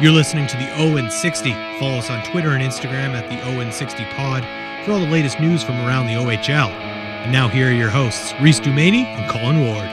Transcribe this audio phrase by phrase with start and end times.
[0.00, 1.50] You're listening to the Owen 60.
[1.80, 4.44] Follow us on Twitter and Instagram at the Owen 60 Pod
[4.84, 6.68] for all the latest news from around the OHL.
[6.68, 9.88] And now here are your hosts, Reese Dumaney and Colin Ward.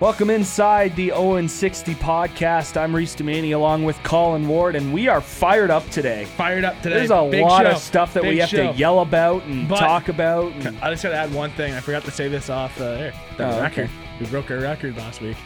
[0.00, 2.76] Welcome inside the Owen 60 podcast.
[2.76, 6.26] I'm Reese Dumaney along with Colin Ward, and we are fired up today.
[6.36, 6.96] Fired up today.
[6.98, 7.70] There's a Big lot show.
[7.72, 8.70] of stuff that we have show.
[8.72, 10.52] to yell about and But- talk about.
[10.52, 11.72] and- I just gotta add one thing.
[11.74, 13.12] I forgot to say this off the air.
[13.38, 13.60] The Oh, okay.
[13.62, 13.90] record.
[14.20, 15.36] We broke our record last week.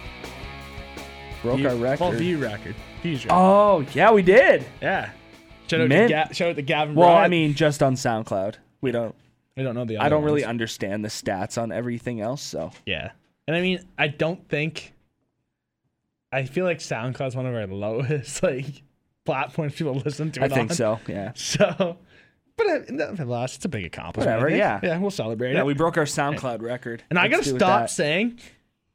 [1.42, 2.00] Broke View- our record.
[2.00, 2.74] Well, view record.
[3.02, 3.36] Views record.
[3.36, 4.64] Oh, yeah, we did.
[4.80, 5.10] yeah.
[5.68, 6.94] Shout out, to Ga- shout out to Gavin.
[6.94, 8.56] Well, I mean, just on SoundCloud.
[8.82, 9.14] We don't.
[9.56, 9.98] I don't know the.
[9.98, 10.50] I don't really ones.
[10.50, 12.42] understand the stats on everything else.
[12.42, 13.12] So Yeah,
[13.46, 14.92] and I mean, I don't think.
[16.30, 18.82] I feel like SoundCloud's one of our lowest like
[19.24, 20.42] platforms people listen to.
[20.42, 20.76] I it think on.
[20.76, 21.00] so.
[21.08, 21.32] Yeah.
[21.36, 21.98] So,
[22.56, 24.28] but uh, nonetheless, it's a big accomplishment.
[24.36, 24.80] I Whatever, yeah.
[24.82, 25.66] Yeah, we'll celebrate Yeah, it.
[25.66, 27.02] we broke our SoundCloud record.
[27.08, 28.38] and I Let's gotta stop saying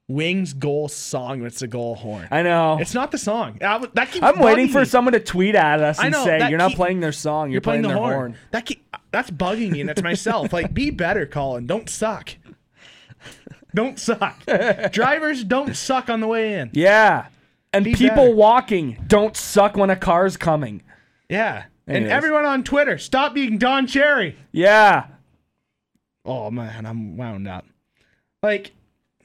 [0.10, 2.30] Wings goal song it's the goal horn.
[2.32, 2.78] I know.
[2.80, 3.58] It's not the song.
[3.62, 4.86] I that keeps I'm waiting for me.
[4.86, 7.50] someone to tweet at us and know, say, "You're not playing their song.
[7.50, 8.14] You're, You're playing, the their horn.
[8.14, 10.54] horn." That keep, that's bugging me, and that's myself.
[10.54, 11.68] like, be better, Colin.
[11.68, 12.36] Don't suck.
[13.76, 14.44] Don't suck.
[14.92, 16.70] Drivers don't suck on the way in.
[16.74, 17.28] Yeah.
[17.74, 18.34] And Be people better.
[18.36, 20.84] walking don't suck when a car's coming.
[21.30, 21.66] Yeah.
[21.86, 24.38] And everyone on Twitter, stop being Don Cherry.
[24.54, 25.08] Yeah.
[26.26, 27.66] Oh man, I'm wound up.
[28.42, 28.72] Like,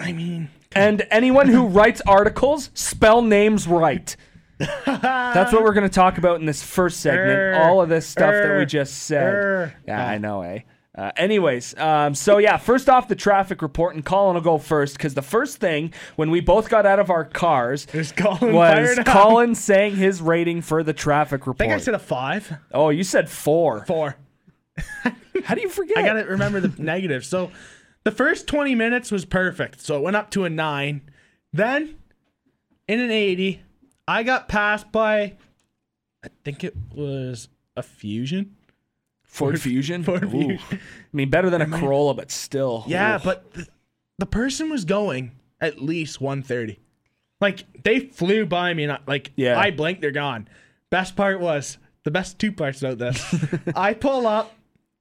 [0.01, 4.15] I mean, And anyone who writes articles, spell names right.
[4.59, 7.31] That's what we're going to talk about in this first segment.
[7.31, 7.63] Err.
[7.63, 9.23] All of this stuff that we just said.
[9.35, 9.75] Err.
[9.87, 10.09] Yeah, Ah.
[10.11, 10.61] I know, eh?
[10.95, 14.95] Uh, anyways, um, so yeah, first off, the traffic report, and Colin will go first
[14.95, 18.71] because the first thing when we both got out of our cars there's Colin was
[18.75, 19.07] fired up.
[19.07, 21.63] Colin saying his rating for the traffic report.
[21.63, 23.87] I think I said a five, oh, you said four.
[23.87, 24.17] four.
[25.45, 25.97] How do you forget?
[25.97, 27.25] I gotta remember the negative.
[27.25, 27.51] So
[28.05, 29.81] the first 20 minutes was perfect.
[29.81, 31.03] So it went up to a nine.
[31.53, 31.97] Then
[32.89, 33.61] in an 80,
[34.09, 35.35] I got passed by,
[36.25, 38.57] I think it was a Fusion.
[39.25, 40.03] Ford Fusion.
[40.03, 40.31] Ford Ooh.
[40.31, 40.59] Fusion.
[40.73, 40.79] I
[41.13, 42.85] mean, better than a Corolla, but still.
[42.87, 43.25] Yeah, Oof.
[43.25, 43.67] but the,
[44.19, 46.79] the person was going at least 130.
[47.41, 49.59] Like they flew by me and I, like Yeah.
[49.59, 50.49] I blinked, they're gone.
[50.91, 53.35] Best part was the best two parts about this.
[53.77, 54.53] I pull up,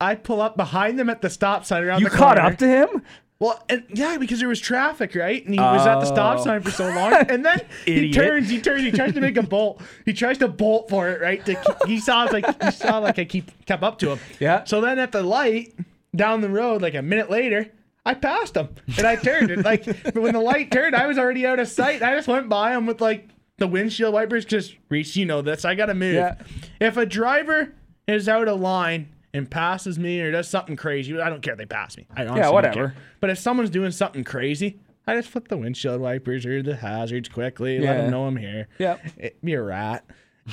[0.01, 2.51] I pull up behind them at the stop sign around you the caught corner.
[2.51, 3.01] up to him.
[3.39, 5.43] Well, and yeah, because there was traffic, right?
[5.43, 6.43] And he was at the stop Oh.
[6.43, 8.13] sign for so long, and then he Idiot.
[8.15, 9.81] turns, he turns, he tries to make a bolt.
[10.05, 11.43] He tries to bolt for it, right?
[11.45, 14.19] To keep, he saw like he saw like I keep kept up to him.
[14.39, 14.63] Yeah.
[14.65, 15.73] So then at the light
[16.15, 17.71] down the road, like a minute later,
[18.05, 19.49] I passed him, and I turned.
[19.49, 22.03] And like but when the light turned, I was already out of sight.
[22.03, 25.65] I just went by him with like the windshield wipers, because Reese, you know this.
[25.65, 26.13] I gotta move.
[26.13, 26.35] Yeah.
[26.79, 27.73] If a driver
[28.07, 31.59] is out of line and passes me or does something crazy, I don't care if
[31.59, 32.05] they pass me.
[32.15, 32.73] I honestly don't whatever.
[32.73, 32.95] care.
[33.19, 37.29] But if someone's doing something crazy, I just flip the windshield wipers or the hazards
[37.29, 38.67] quickly, let them know I'm here.
[38.77, 39.01] Yep.
[39.05, 40.05] Eh, it, be a rat.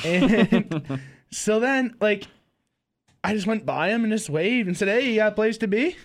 [0.05, 1.01] And
[1.31, 2.27] so then, like,
[3.23, 5.59] I just went by him and just waved and said, "Hey, you got a place
[5.59, 5.97] to be?"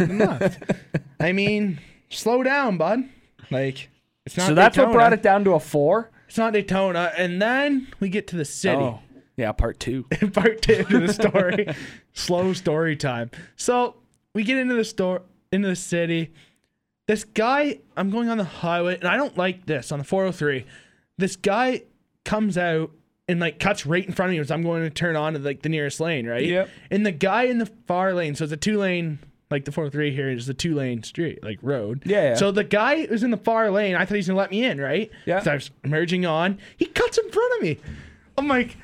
[0.00, 0.62] Left.
[1.20, 1.78] I mean,
[2.10, 3.04] slow down, bud.
[3.50, 3.90] Like,
[4.26, 4.48] it's not.
[4.48, 6.10] So that's what brought it down to a four.
[6.28, 9.00] It's not Daytona, and then we get to the city Oh,
[9.42, 10.04] yeah, part two.
[10.32, 11.66] part two to the story.
[12.12, 13.30] Slow story time.
[13.56, 13.96] So
[14.34, 16.32] we get into the store into the city.
[17.08, 20.64] This guy, I'm going on the highway, and I don't like this on the 403.
[21.18, 21.82] This guy
[22.24, 22.92] comes out
[23.28, 25.38] and like cuts right in front of me as I'm going to turn on to
[25.38, 26.44] like the nearest lane, right?
[26.44, 26.68] Yep.
[26.90, 29.18] And the guy in the far lane, so it's a two lane,
[29.50, 32.02] like the 403 here is a two lane street, like road.
[32.06, 32.34] Yeah, yeah.
[32.34, 34.80] So the guy who's in the far lane, I thought he's gonna let me in,
[34.80, 35.10] right?
[35.26, 35.40] Yeah.
[35.40, 36.58] So I was merging on.
[36.76, 37.78] He cuts in front of me.
[38.38, 38.76] I'm like,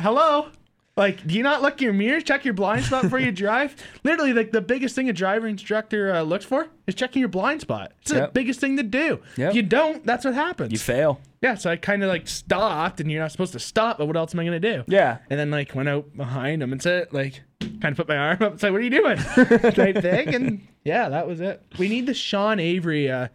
[0.00, 0.48] hello?
[0.96, 3.76] Like, do you not look your mirrors, check your blind spot before you drive?
[4.02, 7.60] Literally, like the biggest thing a driver instructor uh, looks for is checking your blind
[7.60, 7.92] spot.
[8.02, 9.20] It's the biggest thing to do.
[9.36, 9.50] Yep.
[9.50, 10.72] If you don't, that's what happens.
[10.72, 11.20] You fail.
[11.40, 14.16] yeah, so I kind of like stopped, and you're not supposed to stop, but what
[14.16, 14.82] else am I gonna do?
[14.88, 15.18] Yeah.
[15.30, 18.38] And then like went out behind him and said like kind of put my arm
[18.42, 19.18] up and said, "What are you doing?"
[19.72, 20.34] type thing.
[20.34, 21.62] And yeah, that was it.
[21.78, 23.28] We need the Sean Avery uh,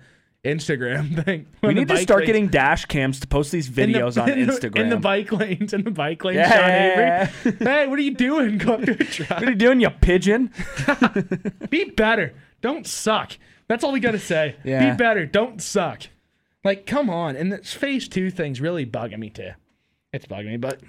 [0.43, 1.45] Instagram thing.
[1.61, 4.29] We need to start lanes- getting dash cams to post these in the- videos on
[4.37, 4.79] in the- Instagram.
[4.79, 5.73] in the bike lanes.
[5.73, 7.27] In the bike lanes, Yeah.
[7.31, 7.57] Sean Avery.
[7.65, 8.57] hey, what are you doing?
[8.57, 9.29] Go up to a truck.
[9.31, 10.51] What are you doing, you pigeon?
[11.69, 12.33] Be better.
[12.61, 13.37] Don't suck.
[13.67, 14.55] That's all we gotta say.
[14.63, 14.91] Yeah.
[14.91, 15.25] Be better.
[15.25, 16.03] Don't suck.
[16.63, 17.35] Like, come on.
[17.35, 19.51] And this phase two thing's really bugging me too.
[20.11, 20.81] It's bugging me, but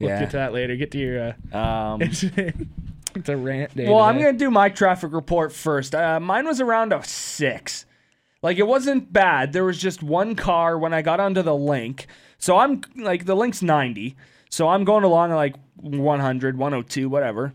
[0.00, 0.20] we'll Yeah.
[0.20, 0.74] get to that later.
[0.76, 1.34] Get to your.
[1.52, 3.86] Uh, Um, it's, it's a rant day.
[3.88, 5.94] well, I'm gonna do my traffic report first.
[5.94, 7.84] Uh, mine was around a six.
[8.42, 9.52] Like it wasn't bad.
[9.52, 12.06] There was just one car when I got onto the link.
[12.38, 14.16] So I'm like the link's 90.
[14.50, 17.52] So I'm going along at like 100, 102, whatever.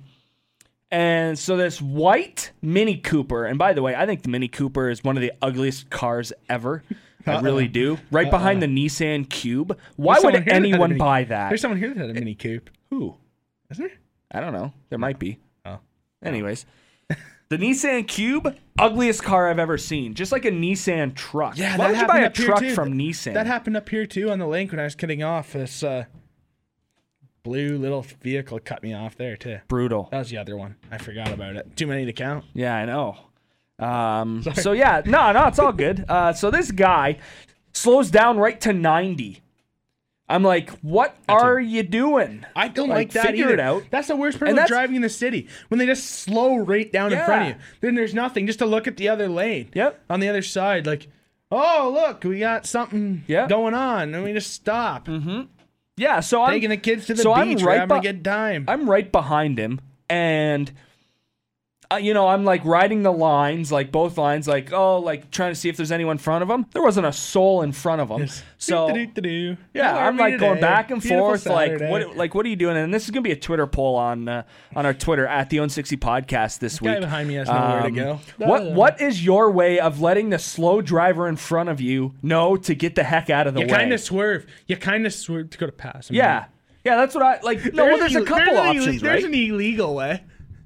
[0.89, 4.89] And so this white Mini Cooper, and by the way, I think the Mini Cooper
[4.89, 6.84] is one of the ugliest cars ever.
[7.25, 7.42] I uh-uh.
[7.42, 7.98] really do.
[8.10, 8.31] Right uh-uh.
[8.31, 9.78] behind the Nissan Cube.
[9.98, 11.50] Why would here that anyone buy that?
[11.50, 12.19] There's someone here that had a eh.
[12.19, 12.69] Mini Coupe.
[12.90, 13.16] Who?
[13.69, 13.98] Isn't there?
[14.31, 14.72] I don't know.
[14.90, 15.40] There might be.
[15.66, 15.80] Oh.
[16.24, 16.66] Anyways,
[17.50, 20.14] the Nissan Cube, ugliest car I've ever seen.
[20.14, 21.58] Just like a Nissan truck.
[21.58, 22.74] Yeah, Why that would you buy a truck too.
[22.74, 23.34] from Nissan?
[23.34, 25.54] That happened up here too on the link when I was cutting off.
[25.54, 26.06] This uh,
[27.44, 29.60] blue little vehicle cut me off there too.
[29.68, 30.10] Brutal.
[30.12, 30.76] That was the other one.
[30.92, 31.76] I forgot about it.
[31.78, 32.46] Too many to count.
[32.54, 33.18] Yeah, I know.
[33.80, 36.04] Um, so yeah, no, no, it's all good.
[36.10, 37.20] Uh, so this guy
[37.74, 39.42] slows down right to 90.
[40.30, 42.46] I'm like, what are you doing?
[42.56, 43.54] I don't Like, like, that figure either.
[43.54, 43.84] it out.
[43.92, 47.14] That's the worst part of driving in the city when they just slow right down
[47.14, 47.56] in front of you.
[47.80, 49.70] Then there's nothing just to look at the other lane.
[49.74, 50.02] Yep.
[50.10, 51.08] On the other side, like,
[51.50, 53.48] oh look, we got something Yeah.
[53.48, 55.08] going on, and we just stop.
[55.08, 55.44] Mm-hmm.
[55.96, 58.24] Yeah, so I'm Taking the kids to the so I'm right having be- a good
[58.24, 58.66] time.
[58.68, 59.80] I'm right behind him,
[60.10, 60.72] and
[61.92, 65.51] uh, you know I'm like riding the lines, like both lines, like oh, like trying
[65.51, 66.66] to see if there's anyone in front of him.
[66.74, 69.56] There wasn't a soul in front of him, so yeah,
[69.94, 72.75] How I'm like going back and Beautiful forth, like what, like what are you doing?
[72.78, 74.44] And this is gonna be a Twitter poll on uh,
[74.75, 77.01] on our Twitter at the Own60 Podcast this Guy week.
[77.01, 78.19] behind me has nowhere to Um, go.
[78.38, 82.57] What what is your way of letting the slow driver in front of you know
[82.57, 83.74] to get the heck out of the You way?
[83.74, 84.45] kind of swerve.
[84.68, 86.10] You kind of swerve to go to pass.
[86.10, 86.16] him.
[86.18, 86.45] yeah.
[86.83, 87.74] Yeah, that's what I like.
[87.74, 89.25] No, well, there's a couple there's an options, There's right?
[89.25, 90.24] an illegal way.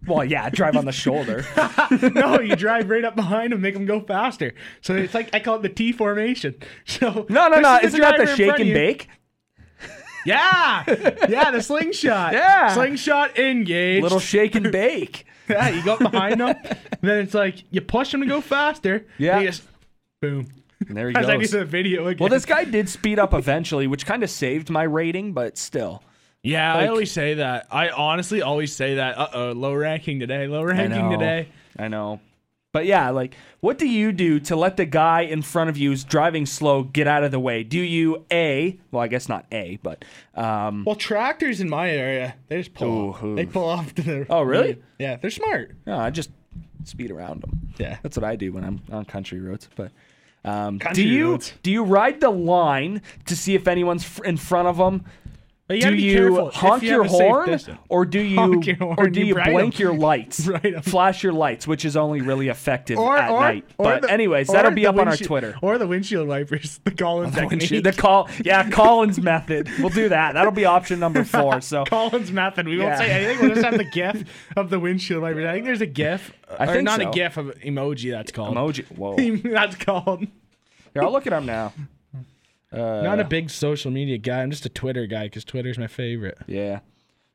[0.07, 1.45] Well, yeah, drive on the shoulder.
[2.15, 4.53] no, you drive right up behind him, make him go faster.
[4.81, 6.55] So it's like I call it the T formation.
[6.85, 7.77] So No, no, no.
[7.77, 9.07] is isn't that the shake and bake?
[10.25, 10.83] Yeah,
[11.29, 12.33] yeah, the slingshot.
[12.33, 12.73] Yeah.
[12.73, 14.03] slingshot engaged.
[14.03, 15.25] Little shake and bake.
[15.49, 16.49] yeah, you go up behind them.
[16.63, 19.07] and then it's like you push them to go faster.
[19.17, 19.41] Yeah.
[19.43, 19.63] just
[20.21, 20.47] boom.
[20.87, 21.51] And there he As I do goes.
[21.51, 22.19] the video again.
[22.19, 26.03] Well, this guy did speed up eventually, which kind of saved my rating, but still.
[26.43, 27.67] Yeah, Like- I always say that.
[27.71, 29.17] I honestly always say that.
[29.17, 30.47] Uh oh, low ranking today.
[30.47, 31.17] Low I ranking know.
[31.17, 31.47] today.
[31.77, 32.19] I know.
[32.73, 35.89] But yeah, like, what do you do to let the guy in front of you
[35.89, 37.63] who's driving slow get out of the way?
[37.63, 40.05] Do you A, well, I guess not A, but,
[40.35, 42.87] um, Well, tractors in my area, they just pull.
[42.87, 43.23] Ooh, off.
[43.23, 43.35] ooh.
[43.35, 44.25] They pull off to the.
[44.29, 44.81] Oh, really?
[44.99, 45.75] Yeah, they're smart.
[45.85, 46.29] no, I just
[46.85, 47.59] speed around them.
[47.77, 47.97] Yeah.
[48.03, 49.67] That's what I do when I'm on country roads.
[49.75, 49.91] But
[50.45, 51.51] um, do you roads.
[51.63, 55.03] do you ride the line to see if anyone's f- in front of them?
[55.71, 57.79] But you do be you honk you your have a safe horn distance.
[57.89, 59.53] or do you Honk or do you you, bright 'em.
[59.53, 60.81] blink your lights Bright 'em.
[60.81, 64.47] flash your lights which is only really effective Or, at or, night but the- anyways
[64.47, 67.83] that'll be up on our twitter Or the windshield wipers, the Collins The technique.
[67.83, 72.31] the call yeah collins method we'll do that that'll be option number four so Collins
[72.31, 72.67] method.
[72.67, 72.85] We Yeah.
[72.85, 73.39] won't say anything.
[73.45, 74.23] We'll just have the GIF
[74.55, 75.45] of the windshield wipers.
[75.45, 76.31] I think there's a GIF.
[76.59, 77.09] I or think not so.
[77.09, 78.11] a GIF of emoji.
[78.11, 79.15] That's called emoji whoa
[79.53, 80.19] that's called.
[80.93, 81.73] here i'll look it up now
[82.71, 84.41] uh, Not a big social media guy.
[84.41, 86.37] I'm just a Twitter guy because Twitter's my favorite.
[86.47, 86.79] Yeah.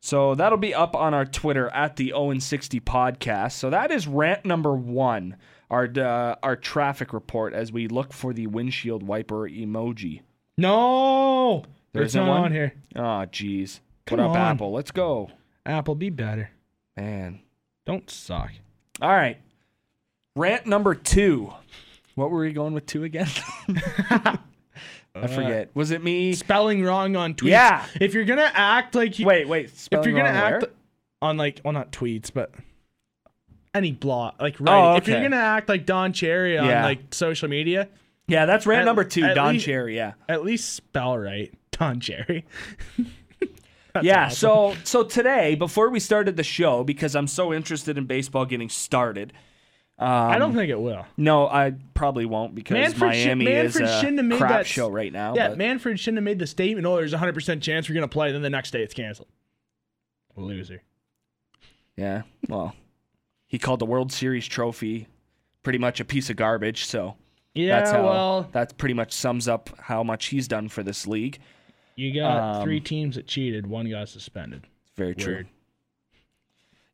[0.00, 3.52] So that'll be up on our Twitter at the Owen 60 podcast.
[3.52, 5.36] So that is rant number one,
[5.70, 10.20] our uh, our traffic report as we look for the windshield wiper emoji.
[10.58, 12.42] No, There it's isn't one?
[12.44, 12.72] on here.
[12.94, 13.80] Oh, jeez.
[14.06, 14.36] Come What up, on.
[14.36, 14.72] Apple?
[14.72, 15.30] Let's go,
[15.64, 16.50] Apple, be better.
[16.96, 17.40] man.
[17.84, 18.52] Don't suck.
[19.02, 19.38] All right.
[20.36, 21.52] Rant number two.
[22.14, 23.28] What were we going with two again?
[25.22, 25.70] I forget.
[25.74, 26.32] Was it me?
[26.34, 27.48] Spelling wrong on tweets.
[27.48, 27.84] Yeah.
[28.00, 29.66] If you're gonna act like you, Wait, wait.
[29.90, 30.70] if you're gonna act where?
[31.22, 32.52] on like, well, not tweets, but
[33.74, 34.96] any blog, like Oh, right.
[34.98, 36.84] If you're gonna act like Don Cherry on Yeah.
[36.84, 37.88] like social media,
[38.28, 39.32] Yeah, that's rant At- number two.
[39.34, 39.96] Don least- Cherry.
[39.96, 40.14] Yeah.
[40.28, 42.44] at least spell right, Don Cherry.
[44.02, 44.36] Yeah, awesome.
[44.36, 48.68] so so today, before we started the show, because I'm so interested in baseball getting
[48.68, 49.32] started.
[49.98, 51.06] Um, I don't think it will.
[51.16, 54.66] No, I probably won't because Manfred Miami Manfred is shouldn't have a made crap that
[54.66, 55.34] show right now.
[55.34, 56.86] Yeah, but- Manfred shouldn't have made the statement.
[56.86, 58.30] Oh, there's a hundred percent chance we're gonna play.
[58.30, 59.28] Then the next day it's canceled.
[60.36, 60.82] Loser.
[61.96, 62.22] yeah.
[62.46, 62.74] Well,
[63.46, 65.06] he called the World Series trophy
[65.62, 66.84] pretty much a piece of garbage.
[66.84, 67.16] So
[67.54, 71.06] Yeah, that's how well, that pretty much sums up how much he's done for this
[71.06, 71.38] league.
[71.94, 73.66] you got um, three teams that cheated.
[73.66, 74.66] One got suspended.
[74.94, 75.46] Very true.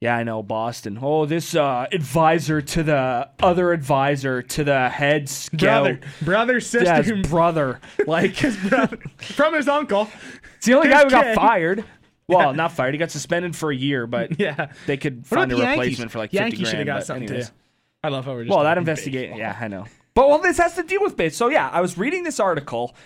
[0.03, 0.99] Yeah, I know Boston.
[1.01, 5.59] Oh, this uh, advisor to the other advisor to the head scout.
[5.61, 7.81] Brother, brother, sister, Yeah, brother.
[8.05, 10.09] Like his brother, from his uncle.
[10.57, 11.85] It's the only His guy who got fired.
[12.27, 12.95] Well, not fired.
[12.95, 14.73] He got suspended for a year, but Yeah.
[14.89, 17.51] they could find a the replacement for like Yankees should have got something anyways.
[17.51, 17.55] too.
[18.03, 19.37] I love how we're just Well, that investigate.
[19.37, 19.85] Yeah, I know.
[20.15, 21.37] But well, this has to deal with base.
[21.37, 22.97] So yeah, I was reading this article,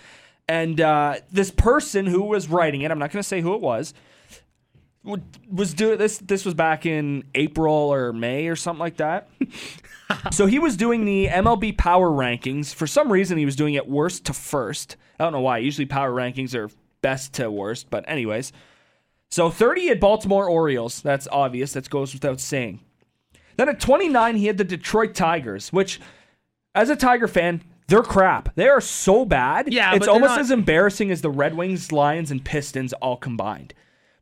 [0.49, 3.61] and uh, this person who was writing it, I'm not going to say who it
[3.61, 3.93] was,
[5.51, 6.17] was doing this.
[6.17, 9.29] This was back in April or May or something like that.
[10.31, 12.73] so he was doing the MLB Power Rankings.
[12.73, 14.97] For some reason, he was doing it worst to first.
[15.19, 15.59] I don't know why.
[15.59, 16.69] Usually, Power Rankings are
[17.01, 18.51] best to worst, but anyways.
[19.29, 21.01] So 30 at Baltimore Orioles.
[21.01, 21.73] That's obvious.
[21.73, 22.79] That goes without saying.
[23.57, 25.99] Then at 29, he had the Detroit Tigers, which,
[26.75, 28.53] as a Tiger fan, They're crap.
[28.55, 29.71] They are so bad.
[29.71, 33.73] Yeah, it's almost not- as embarrassing as the Red Wings, Lions, and Pistons all combined.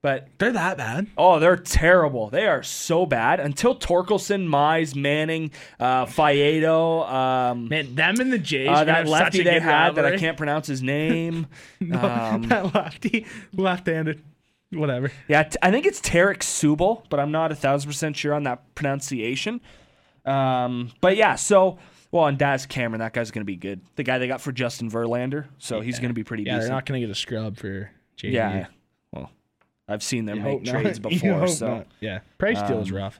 [0.05, 1.07] But They're that bad.
[1.17, 2.29] oh, they're terrible.
[2.29, 3.39] They are so bad.
[3.39, 8.69] Until Torkelson, Mize, Manning, uh, Faedo, um, Man, them and the Jays.
[8.69, 11.47] uh, that lefty they had that I can't pronounce his name.
[11.81, 14.21] um, that lefty, left-handed,
[14.71, 15.11] whatever.
[15.27, 18.43] Yeah, t- I think it's Tarik Skubal, but I'm not a thousand percent sure on
[18.43, 19.59] that pronunciation.
[20.23, 21.79] Um, but yeah, so
[22.11, 23.81] well, and Daz Cameron, that guy's gonna be good.
[23.95, 26.85] The guy they got for Justin Verlander, so he's gonna be pretty Yeah, they're not
[26.85, 28.33] gonna get a scrub for JD.
[28.33, 28.67] yeah,
[29.87, 30.81] I've seen them You make hope not.
[30.81, 31.67] trades before, hope so.
[31.67, 31.87] not.
[31.99, 33.19] yeah, price deal is rough.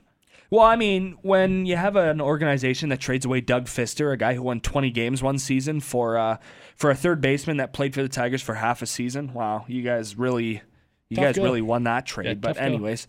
[0.50, 4.34] Well, I mean, when you have an organization that trades away Doug Fister, a guy
[4.34, 6.36] who won 20 games one season for uh,
[6.76, 9.82] for a third baseman that played for the Tigers for half a season, wow, you
[9.82, 10.62] guys really,
[11.08, 11.42] you Tough guys go.
[11.42, 12.26] really won that trade.
[12.26, 12.62] Yeah, but tough go.
[12.62, 13.08] anyways,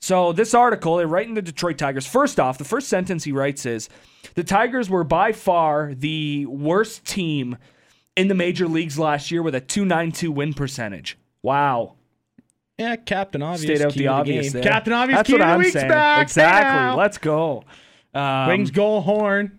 [0.00, 2.06] so this article, they write in the Detroit Tigers.
[2.06, 3.88] First off, the first sentence he writes is,
[4.34, 7.56] "The Tigers were by far the worst team
[8.14, 11.94] in the major leagues last year with a 2.92 win percentage." Wow.
[12.78, 13.62] Yeah, Captain Obvious.
[13.78, 14.62] Stayed out key the obvious game.
[14.62, 14.72] there.
[14.72, 15.18] Captain Obvious.
[15.18, 15.88] That's key what to I'm week's saying.
[15.88, 16.22] back.
[16.22, 16.70] Exactly.
[16.72, 16.96] now.
[16.96, 17.64] Let's go.
[18.14, 19.58] Um, Wings goal horn.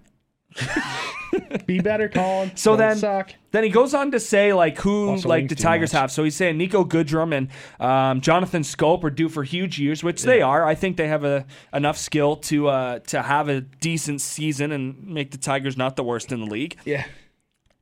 [1.66, 2.52] Be better, Colin.
[2.56, 3.34] So Don't then- suck.
[3.52, 6.12] Then he goes on to say like who Also like the Tigers have.
[6.12, 7.48] So he's saying Niko Goodrum and
[7.80, 10.66] um, Jonathan Schoop are due for huge years, which they are.
[10.66, 15.08] I think they have a enough skill to uh, to have a decent season and
[15.08, 16.76] make the Tigers not the worst in the league.
[16.84, 17.06] Yeah.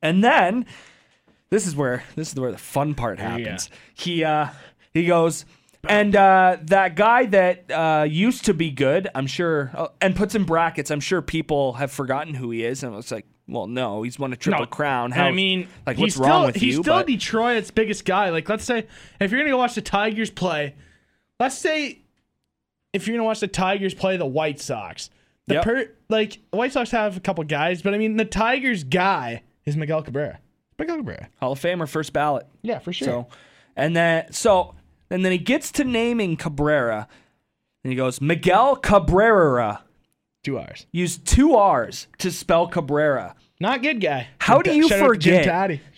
[0.00, 0.64] And then
[1.50, 3.68] this is where this is where the fun part happens.
[3.94, 4.48] He uh,
[4.94, 5.44] he goes.
[5.86, 10.34] And uh, that guy that uh, used to be good, I'm sure, uh, and puts
[10.34, 12.82] in brackets, I'm sure people have forgotten who he is.
[12.82, 15.10] And it's like, well, no, he's won a triple No, crown.
[15.10, 16.82] How, I mean, like, he's what's wrong still, with he's you?
[16.82, 18.30] still But- Detroit's biggest guy.
[18.30, 18.86] Like, let's say
[19.20, 20.74] if you're gonna go watch the Tigers play,
[21.38, 21.98] let's say
[22.94, 25.10] if you're gonna watch the Tigers play the White Sox,
[25.48, 25.64] the Yep.
[25.64, 29.42] per like the White Sox have a couple guys, but I mean the Tigers guy
[29.66, 30.38] is Miguel Cabrera.
[30.78, 31.28] Miguel Cabrera.
[31.40, 32.46] Hall of Famer, first ballot.
[32.62, 33.06] Yeah, for sure.
[33.06, 33.26] So,
[33.76, 34.74] and then so,
[35.10, 37.08] and then he gets to naming Cabrera,
[37.82, 39.82] and he goes Miguel Cabrera.
[40.42, 40.86] two R's.
[40.92, 43.34] Used two R's to spell Cabrera.
[43.60, 44.28] Not good guy.
[44.38, 45.44] How do you Shout out to forget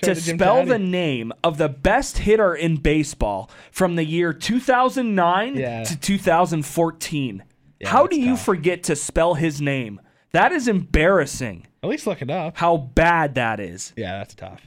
[0.03, 0.69] to spell Taddy.
[0.69, 5.83] the name of the best hitter in baseball from the year 2009 Yeah.
[5.85, 7.43] to 2014?
[7.85, 8.45] How that's do you tough.
[8.45, 10.01] forget to spell his name?
[10.33, 11.67] That is embarrassing.
[11.83, 12.57] At least look it up.
[12.59, 13.93] How bad that is.
[13.97, 14.61] Yeah, that's tough.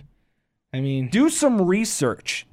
[0.74, 2.46] I mean, do some research.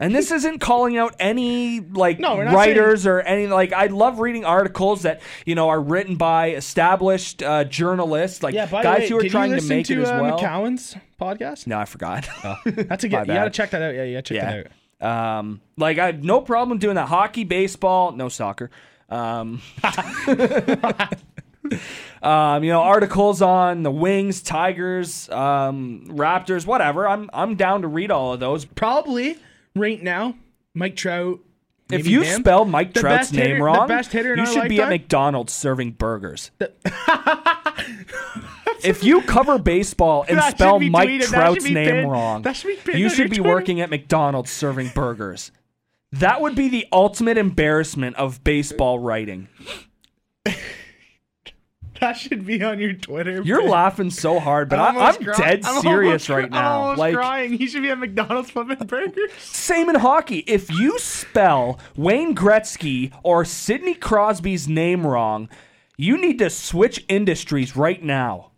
[0.00, 4.44] And this isn't calling out any like No, writers or any like I love reading
[4.44, 8.66] articles that you know are written by established uh, journalists like yeah.
[8.66, 10.38] Guys way, who are trying to make to, it as uh, well.
[10.38, 11.66] McCowan's podcast.
[11.66, 12.28] No, I forgot.
[12.64, 13.20] That's a good.
[13.20, 13.94] You gotta check that out.
[13.94, 14.50] Yeah, you gotta check yeah.
[14.50, 14.72] that out.
[15.00, 17.08] Um, like I have no problem doing that.
[17.08, 18.70] Hockey, baseball, no soccer.
[19.08, 19.62] Um,
[22.22, 27.08] um, you know, articles on the Wings, Tigers, um, Raptors, whatever.
[27.08, 28.64] I'm I'm down to read all of those.
[28.64, 29.38] Probably
[29.76, 30.34] right now,
[30.74, 31.38] Mike Trout.
[31.88, 32.40] If you Bam.
[32.40, 34.88] spell Mike Trout's name hitter- wrong, you should be at?
[34.88, 36.50] McDonald's serving burgers.
[38.82, 41.22] if you cover baseball and That spell Mike tweeted.
[41.28, 42.10] Trout's name pinned.
[42.10, 43.54] wrong, should you should be Twitter.
[43.54, 45.52] working at McDonald's serving burgers.
[46.12, 49.46] That would be the ultimate embarrassment of baseball writing.
[52.00, 53.42] That should be on your Twitter.
[53.42, 53.70] You're page.
[53.70, 56.96] laughing so hard, but I'm I, cry- dead I'm serious right cry- I'm now.
[56.96, 57.52] Like crying.
[57.52, 59.32] He should be at McDonald's flipping burgers.
[59.38, 60.38] Same in hockey.
[60.46, 65.48] If you spell Wayne Gretzky or Sidney Crosby's name wrong,
[65.96, 68.50] you need to switch industries right now.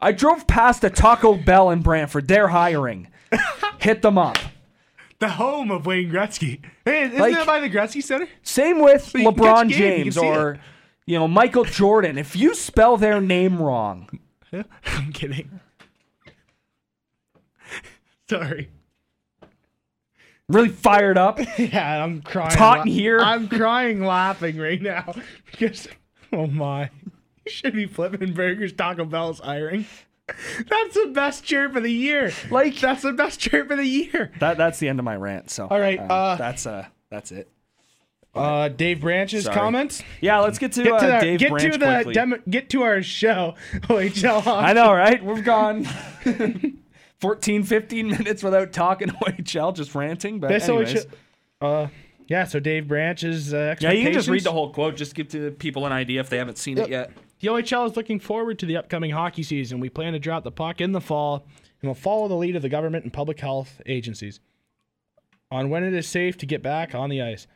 [0.00, 2.28] I drove past a Taco Bell in Brantford.
[2.28, 3.08] They're hiring.
[3.78, 4.36] Hit them up.
[5.18, 6.60] The home of Wayne Gretzky.
[6.84, 8.28] Hey, isn't Like- that by the Gretzky Center?
[8.42, 10.58] Same with catch LeBron a game, you can James or
[11.06, 12.18] you know Michael Jordan.
[12.18, 14.08] If you spell their name wrong,
[14.52, 15.60] I'm kidding.
[18.28, 18.70] Sorry.
[20.48, 21.38] really fired up.
[21.58, 22.56] Yeah, I'm crying.
[22.58, 23.20] Hot in here.
[23.20, 25.14] I'm crying laughing right now
[25.50, 25.88] because
[26.32, 26.90] oh my,
[27.44, 28.72] you should be flipping burgers.
[28.72, 29.86] Taco Bell's hiring.
[30.26, 32.32] That's the best chirp of the year.
[32.50, 34.32] Like- that's the best chirp of the year.
[34.40, 35.50] That that's the end of my rant.
[35.50, 37.48] So All right, uh, that's uh that's it.
[38.36, 39.56] Uh, Dave Branch's Sorry.
[39.56, 40.02] comments.
[40.20, 42.70] Yeah, let's get to, Get uh, to, the, Dave get Branch to the demo, get
[42.70, 43.54] to our show.
[43.72, 44.46] OHL.
[44.46, 45.24] I know, right?
[45.24, 45.84] We've gone
[47.20, 50.40] 14, 15 minutes without talking OHL, just ranting.
[50.40, 51.06] But This anyways.
[51.60, 51.84] OHL.
[51.84, 51.88] Uh,
[52.28, 52.44] yeah.
[52.44, 54.96] So Dave Branch's uh, yeah, you can just read the whole quote.
[54.96, 57.12] Just give to people an idea if they haven't seen it yet.
[57.40, 59.78] The OHL is looking forward to the upcoming hockey season.
[59.80, 61.46] We plan to drop the puck in the fall
[61.82, 64.40] and will follow the lead of the government and public health agencies
[65.50, 67.46] on when it is safe to get back on the ice.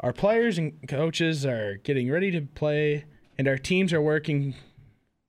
[0.00, 3.04] Our players and coaches are getting ready to play,
[3.38, 4.54] and our teams are working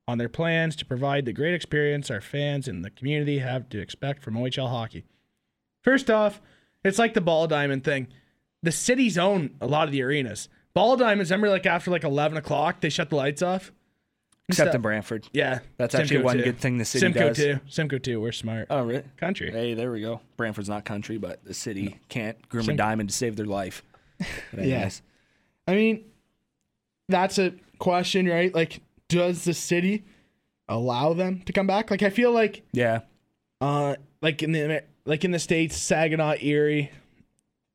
[0.07, 3.79] on their plans to provide the great experience our fans and the community have to
[3.79, 5.05] expect from OHL hockey.
[5.83, 6.41] First off,
[6.83, 8.07] it's like the ball diamond thing.
[8.63, 10.49] The cities own a lot of the arenas.
[10.73, 13.71] Ball diamonds, remember like after like eleven o'clock, they shut the lights off.
[14.47, 15.27] Except in Brantford.
[15.31, 16.43] Yeah, That's actually one too.
[16.43, 17.37] good thing the city Simcoe does.
[17.37, 17.61] Simcoe too.
[17.69, 18.19] Simcoe too.
[18.19, 18.67] We're smart.
[18.69, 19.03] Oh, really?
[19.15, 19.49] Country.
[19.49, 20.19] Hey, there we go.
[20.35, 23.81] Brantford's not country, but the city can't groom a diamond to save their life.
[24.57, 25.01] Anyways.
[25.67, 26.05] I mean,
[27.09, 28.53] that's a question, right?
[28.53, 30.03] Like, does the city
[30.67, 31.91] allow them to come back?
[31.91, 33.01] Like, I feel like, Yeah.
[33.59, 36.91] uh, like in the like in the states, Saginaw, Erie,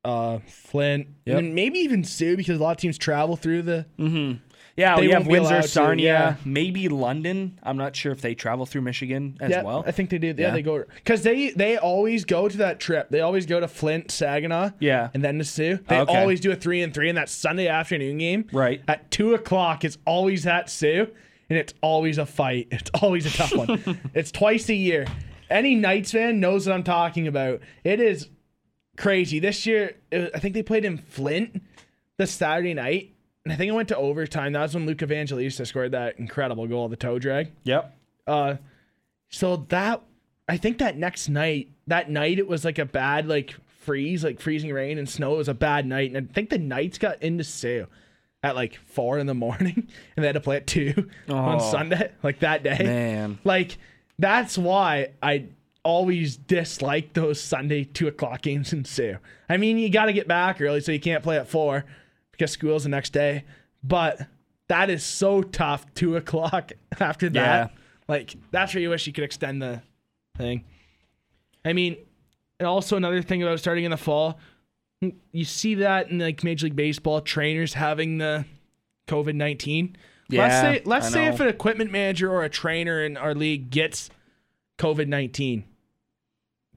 [0.04, 1.38] uh, Flint, Yep.
[1.38, 3.86] and maybe even Sioux because a lot of teams travel through the.
[3.98, 4.38] Mm-hmm.
[4.76, 6.34] Yeah, They we have won't be allowed Windsor, to, Sarnia, yeah.
[6.44, 7.58] maybe London.
[7.62, 9.82] I'm not sure if they travel through Michigan as yeah, well.
[9.86, 10.28] I think they do.
[10.28, 10.50] Yeah, Yeah.
[10.50, 13.08] they go because they they always go to that trip.
[13.08, 15.08] They always go to Flint, Saginaw, Yeah.
[15.14, 15.78] and then to Sioux.
[15.88, 16.18] They ah, Okay.
[16.18, 18.44] always do a three and three in that Sunday afternoon game.
[18.52, 18.82] Right.
[18.86, 21.08] At two o'clock, it's always at Sioux,
[21.48, 22.68] and it's always a fight.
[22.70, 24.00] It's always a tough one.
[24.14, 25.06] it's twice a year.
[25.48, 27.60] Any Knights fan knows what I'm talking about.
[27.82, 28.28] It is
[28.98, 29.38] crazy.
[29.38, 31.62] This year, it- I think they played in Flint
[32.18, 33.12] the Saturday night,
[33.46, 34.54] and I think it went to overtime.
[34.54, 37.52] That was when Luke Evangelista scored that incredible goal, the toe drag.
[37.62, 37.96] Yep.
[38.26, 38.56] Uh,
[39.28, 40.02] so that
[40.48, 44.40] I think that next night, that night it was like a bad like freeze, like
[44.40, 45.34] freezing rain and snow.
[45.34, 47.86] It was a bad night, and I think the Knights got into Sioux
[48.42, 49.74] at like four in the morning,
[50.16, 51.70] and they had to play at two on Oh.
[51.70, 52.78] Sunday, like that day.
[52.82, 53.38] Man.
[53.44, 53.78] Like
[54.18, 55.46] that's why I
[55.84, 59.18] always dislike those Sunday two o'clock games in Sioux.
[59.48, 61.84] I mean, you got to get back early, so you can't play at four
[62.36, 63.44] because school's the next day.
[63.82, 64.20] But
[64.68, 65.86] that is so tough.
[65.94, 67.76] Two o'clock after that, Yeah.
[68.08, 69.82] like that's where you wish you could extend the
[70.36, 70.64] thing.
[71.64, 71.96] I mean,
[72.60, 74.38] and also another thing about starting in the fall,
[75.32, 78.44] you see that in like Major League Baseball, trainers having the
[79.08, 79.96] COVID nineteen.
[80.30, 83.70] let's Yeah, say let's say if an equipment manager or a trainer in our league
[83.70, 84.10] gets
[84.78, 85.64] COVID nineteen,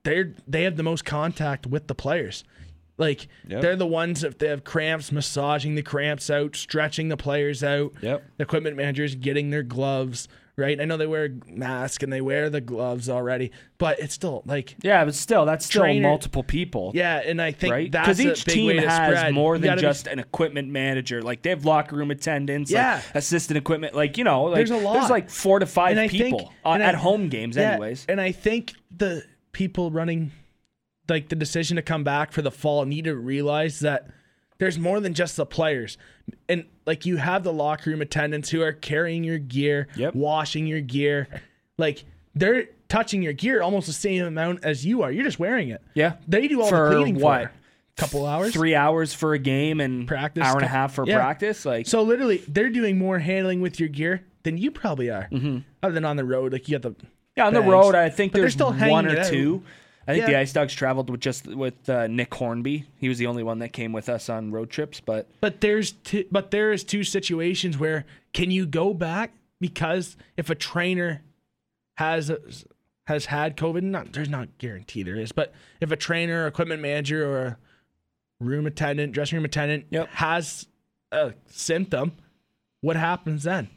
[0.03, 2.43] they're they have the most contact with the players.
[2.99, 3.61] Like Yep.
[3.61, 7.93] they're the ones if they have cramps, massaging the cramps out, stretching the players out.
[8.01, 8.23] Yep.
[8.37, 10.79] The equipment managers getting their gloves, right?
[10.81, 14.43] I know they wear a mask and they wear the gloves already, but it's still
[14.45, 16.91] like Yeah, but still, that's still Trainer- multiple people.
[16.93, 17.89] yeah, and I think Right?
[17.89, 19.33] that's Because each a big team way to has spread.
[19.33, 21.21] more than gotta be- just an equipment manager.
[21.21, 22.95] Like they have locker room attendants, Yeah.
[22.95, 23.95] like assistant equipment.
[23.95, 24.95] Like you know, like There's a lot.
[24.95, 27.71] There's like four to five And people think- uh, and at I- home games, Yeah,
[27.71, 28.05] anyways.
[28.09, 30.31] And I think the people running
[31.09, 34.07] like the decision to come back for the fall need to realize that
[34.57, 35.97] there's more than just the players.
[36.47, 40.15] And like you have the locker room attendants who are carrying your gear, Yep.
[40.15, 41.27] washing your gear.
[41.77, 42.03] Like
[42.35, 45.11] they're touching your gear almost the same amount as you are.
[45.11, 45.81] You're just wearing it.
[45.93, 46.13] Yeah.
[46.27, 47.43] They do all For the cleaning what?
[47.45, 47.51] for
[47.99, 48.53] couple hours.
[48.53, 51.17] Three hours for a game and Practice, hour and a half for yeah.
[51.17, 51.65] practice.
[51.65, 55.27] Like So literally, they're doing more handling with your gear than you probably are.
[55.31, 55.59] Mm-hmm.
[55.83, 58.31] Other than on the road, like you got the yeah, on the road, I think
[58.31, 59.71] But they're there's still one or two out.
[60.09, 62.85] I think the Ice Dogs traveled with just with uh, Nick Hornby.
[62.97, 64.99] He was the only one that came with us on road trips.
[64.99, 70.17] But But there's t- but there is two situations where can you go back because
[70.35, 71.21] if a trainer
[71.97, 72.31] has
[73.07, 77.27] has had COVID, not there's not guarantee there is, but if a trainer, equipment manager,
[77.29, 77.57] or a
[78.39, 80.07] room attendant, dressing room attendant Yep.
[80.13, 80.67] has
[81.11, 82.13] a symptom,
[82.81, 83.69] what happens then?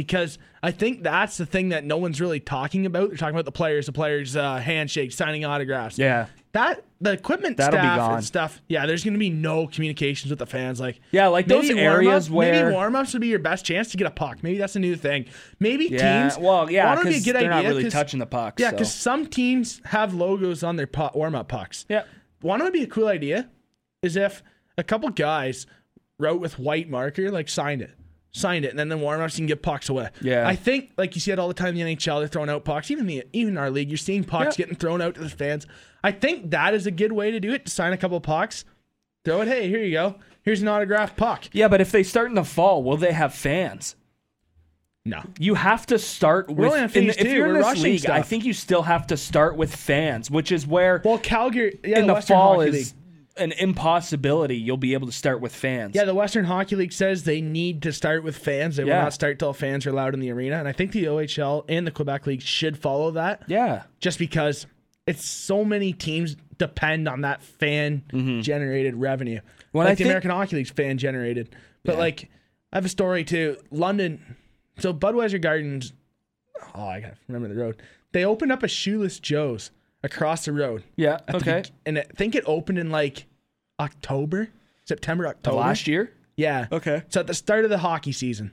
[0.00, 3.08] Because I think that's the thing that no one's really talking about.
[3.10, 5.98] They're talking about the players, the players' uh, handshake, signing autographs.
[5.98, 8.62] yeah, that the equipment That'll staff and stuff.
[8.66, 10.80] Yeah, there's going to be no communications with the fans.
[10.80, 13.98] Like Yeah, like those areas where- maybe warm ups would be your best chance to
[13.98, 14.42] get a puck.
[14.42, 15.26] Maybe that's a new thing.
[15.58, 16.22] Maybe yeah.
[16.22, 16.38] teams.
[16.42, 18.58] well, yeah, it be a good they're not really touching the pucks.
[18.58, 18.76] Yeah, so.
[18.76, 21.84] because some teams have logos on their pu- warm up pucks.
[21.90, 22.04] yeah,
[22.40, 23.50] One would be a cool idea
[24.02, 24.42] is if
[24.78, 25.66] a couple guys
[26.18, 27.92] wrote with white marker, like signed it,
[28.32, 30.08] signed it, and then the warm ups you can give pucks away.
[30.20, 30.46] Yeah.
[30.46, 32.64] I think like you see it all the time in the NHL, they're throwing out
[32.64, 32.90] pucks.
[32.90, 34.64] Even the even our league, you're seeing pucks Yeah.
[34.64, 35.66] getting thrown out to the fans.
[36.04, 37.66] I think that is a good way to do it.
[37.66, 38.64] To sign a couple pucks,
[39.24, 39.48] throw it.
[39.48, 40.16] Hey, here you go.
[40.42, 41.44] Here's an autographed puck.
[41.52, 41.68] yeah.
[41.68, 43.96] But if they start in the fall, will they have fans?
[45.04, 45.22] No.
[45.38, 46.58] You have to start with.
[46.68, 49.06] only on in if you're in we're this rushing league, I think you still have
[49.08, 52.74] to start with fans, which is where Well, Calgary yeah, in the, Western fall is
[52.74, 52.86] League.
[53.36, 54.56] An impossibility.
[54.56, 55.94] You'll be able to start with fans.
[55.94, 58.76] Yeah, the Western Hockey League says they need to start with fans.
[58.76, 58.96] They Yeah.
[58.98, 61.64] will not start till fans are allowed in the arena, and I think the OHL
[61.68, 63.42] and the Quebec League should follow that.
[63.46, 63.84] yeah.
[64.00, 64.66] just because
[65.06, 68.02] it's so many teams depend on that fan
[68.42, 69.38] generated revenue.
[69.40, 69.78] Mm-hmm.
[69.78, 71.54] Like I the think- American Hockey League's fan generated.
[71.84, 72.28] But like
[72.72, 73.56] I have a story too.
[73.70, 74.36] London
[74.78, 75.92] so Budweiser Gardens
[76.74, 77.82] oh I gotta remember the road.
[78.12, 79.70] They opened up a shoeless Joe's
[80.02, 80.84] across the road.
[80.96, 81.18] Yeah.
[81.26, 81.62] the Okay.
[81.62, 83.26] be- and I think it opened in like
[83.78, 84.48] October,
[84.84, 85.56] September, October.
[85.56, 86.12] Last year.
[86.36, 86.66] Yeah.
[86.72, 87.02] Okay.
[87.08, 88.52] So at the start of the hockey season,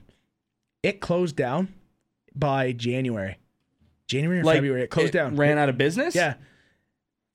[0.82, 1.74] it closed down
[2.34, 3.38] by January.
[4.06, 4.82] January or Like February.
[4.82, 5.36] It closed it down.
[5.36, 6.14] Ran out of business.
[6.14, 6.34] Yeah.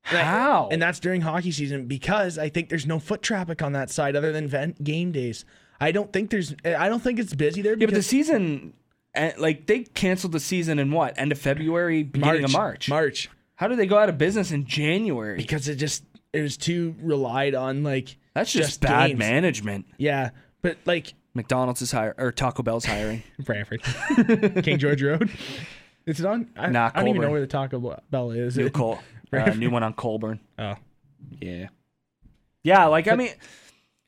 [0.04, 0.68] How?
[0.72, 4.16] And that's during hockey season because I think there's no foot traffic on that side
[4.16, 5.46] other than game days.
[5.80, 6.54] I don't think there's.
[6.66, 8.74] I don't think it's busy there yeah, but the season,
[9.16, 12.90] eh, like they canceled the season in what end of February, beginning of March.
[12.90, 15.38] March How did they go out of business in January?
[15.38, 19.20] because it just it was too relied on like That's just, just bad games.
[19.20, 19.86] management.
[19.98, 23.24] yeah, but like McDonald's is hiring or Taco Bell's hiring.
[23.40, 23.82] Brantford,
[24.64, 25.30] King George Road.
[26.06, 26.50] Is it on?
[26.58, 28.58] I, Nah, I don't even know where the Taco Bell is.
[28.58, 29.00] new It- Col-
[29.32, 30.40] uh, new one on Colborne.
[30.60, 30.76] Oh,
[31.42, 31.68] Yeah.
[32.64, 33.32] Yeah, like I mean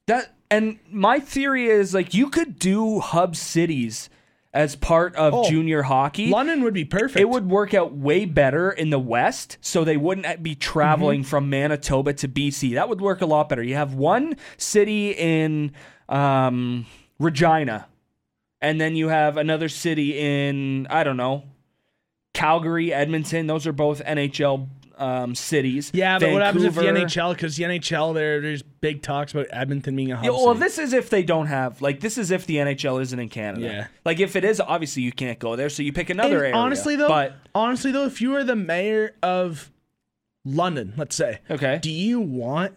[0.07, 4.09] that and my theory is like you could do hub cities
[4.55, 6.29] as part of Oh, junior hockey.
[6.29, 7.19] London would be perfect.
[7.19, 11.29] It would work out way better in the West, so they wouldn't be traveling Mm-hmm.
[11.29, 12.73] from Manitoba to BC.
[12.75, 13.61] That would work a lot better.
[13.61, 15.73] You have one city in
[16.07, 16.85] um,
[17.19, 17.87] Regina,
[18.61, 21.43] and then you have another city in I don't know,
[22.33, 23.47] Calgary, Edmonton.
[23.47, 25.91] Those are both NHL um, cities.
[25.93, 27.33] Yeah, but what happens if the NHL?
[27.33, 30.25] Because the NHL, there, there's big talks about Edmonton being a hub.
[30.25, 30.59] Yeah, well, city.
[30.59, 33.65] this is if they don't have like this is if the NHL isn't in Canada.
[33.65, 33.87] Yeah.
[34.03, 36.55] Like if it is, obviously you can't go there, so you pick another And area.
[36.55, 39.71] Honestly, though, but honestly though, if you were the mayor of
[40.43, 42.73] London, let's say, okay, do you want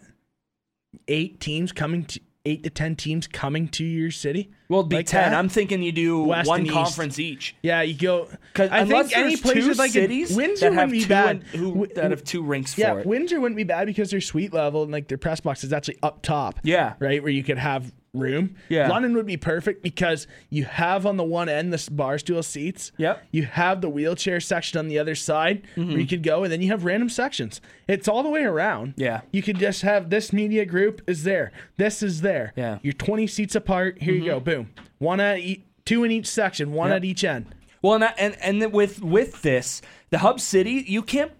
[1.07, 4.51] eight teams coming to eight to ten teams coming to your city?
[4.69, 5.31] well, it'd be like ten.
[5.31, 5.37] that?
[5.37, 6.73] I'm thinking you do West one East.
[6.73, 7.55] conference each.
[7.61, 8.27] Yeah, you go.
[8.53, 11.43] 'Cause I think any places like cities Windsor wouldn't be two bad.
[11.43, 13.05] who, that have two rinks yeah, for it.
[13.05, 15.97] Windsor wouldn't be bad because their suite level and like their press box is actually
[16.03, 16.59] up top.
[16.63, 16.93] Yeah.
[16.99, 18.55] right where you could have room.
[18.69, 18.87] Yeah.
[18.89, 22.91] London would be perfect because you have on the one end the bar stool seats.
[22.97, 23.23] Yep.
[23.31, 25.89] You have the wheelchair section on the other side Mm-hmm.
[25.91, 27.61] where you could go, and then you have random sections.
[27.87, 28.93] It's all the way around.
[28.97, 29.21] Yeah.
[29.31, 31.51] You could just have this media group is there.
[31.77, 32.53] This is there.
[32.55, 32.75] Yeah.
[32.75, 32.79] Mm-hmm.
[32.87, 34.01] You're 20 seats apart.
[34.01, 34.39] Here you go.
[34.39, 34.69] Boom.
[34.97, 36.73] One at e- two in each section.
[36.73, 36.95] One Yep.
[36.97, 37.45] at each end.
[37.81, 41.31] Well, and that- and and with with this, the hub city, you can't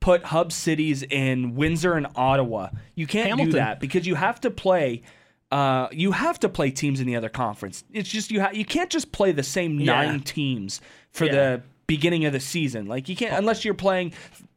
[0.00, 2.68] put hub cities in Windsor and Ottawa.
[2.94, 3.50] You can't Hamilton.
[3.52, 5.02] do that because you have to play.
[5.52, 7.84] Uh, you have to play teams in the other conference.
[7.92, 9.92] It's just you ha- you can't just play the same Yeah.
[10.04, 10.80] nine teams
[11.12, 11.32] for Yeah.
[11.32, 12.86] the beginning of the season.
[12.86, 14.12] Like you can't unless you're playing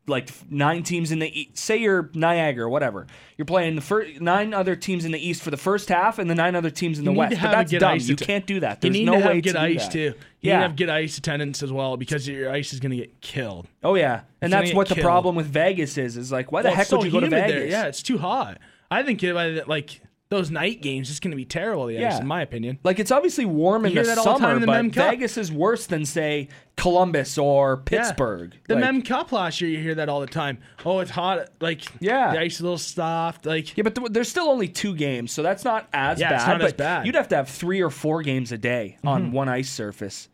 [0.07, 3.05] like nine teams in the e- say you're Niagara or whatever.
[3.37, 6.27] You're playing the first nine other teams in the East for the first half and
[6.27, 7.39] the nine other teams in the West.
[7.39, 7.99] But that's dumb.
[7.99, 8.83] You atta- can't do that.
[8.83, 9.91] You There's need no to have way good to ice that.
[9.91, 9.99] too.
[9.99, 10.53] You Yeah.
[10.55, 13.21] need to have good ice attendance as well because your ice is going to get
[13.21, 13.67] killed.
[13.83, 15.05] Oh yeah, and It's that's what the killed.
[15.05, 16.17] problem with Vegas is.
[16.17, 17.51] Is like, why the Well, heck so would you go to Vegas?
[17.51, 17.67] there.
[17.67, 18.57] Yeah, it's too hot.
[18.89, 21.87] I think the- like those night games, it's going to be terrible.
[21.87, 22.19] The ice, Yeah.
[22.21, 22.77] in my opinion.
[22.83, 25.37] Like it's obviously warm in the that all the time summer, in the but Vegas
[25.37, 28.03] is worse than say Columbus or Yeah.
[28.03, 28.55] Pittsburgh.
[28.67, 30.59] The Like- Mem Cup last year, you hear that all the time.
[30.85, 31.49] Oh, it's hot.
[31.59, 32.31] Like Yeah.
[32.33, 33.47] the ice is a little soft.
[33.47, 36.35] Like Yeah, but th- there's still only two games, so that's not as Yeah, bad.
[36.35, 36.97] it's not as bad.
[36.99, 37.05] Mm-hmm.
[37.07, 40.29] You'd have to have three or four games a day on one ice surface.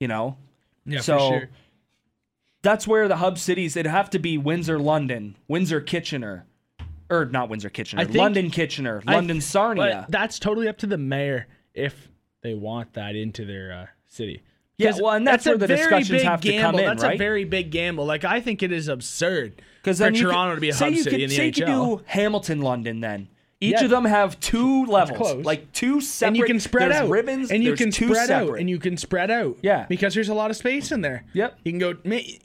[0.00, 0.38] You know,
[0.86, 1.42] yeah, So-
[2.62, 3.76] that's where the hub cities.
[3.76, 6.46] It'd have to be Windsor, London, Windsor, Kitchener,
[7.10, 10.04] or not Windsor, Kitchener, think- London, Kitchener, I- London, Sarnia.
[10.08, 12.08] But that's totally up to the mayor if
[12.42, 14.42] they want that into their uh, city.
[14.78, 16.78] Yeah, well, and that's where a the very discussions big have to come gamble.
[16.78, 17.14] in, That's right?
[17.16, 18.06] a very big gamble.
[18.06, 20.86] Like I think it is absurd Because for you Toronto could, to be a say
[20.86, 21.56] hub you city could, in the say NHL.
[21.58, 23.00] you could do Hamilton, London.
[23.00, 23.28] Then
[23.60, 23.84] each Yeah.
[23.84, 25.44] of them have two levels, close.
[25.44, 26.28] like two separate.
[26.28, 28.96] and you can spread out ribbons, and you can two spread out and you can
[28.96, 29.84] spread out Yeah.
[29.86, 31.58] because there's a lot of space in there Yep.
[31.62, 31.96] you can go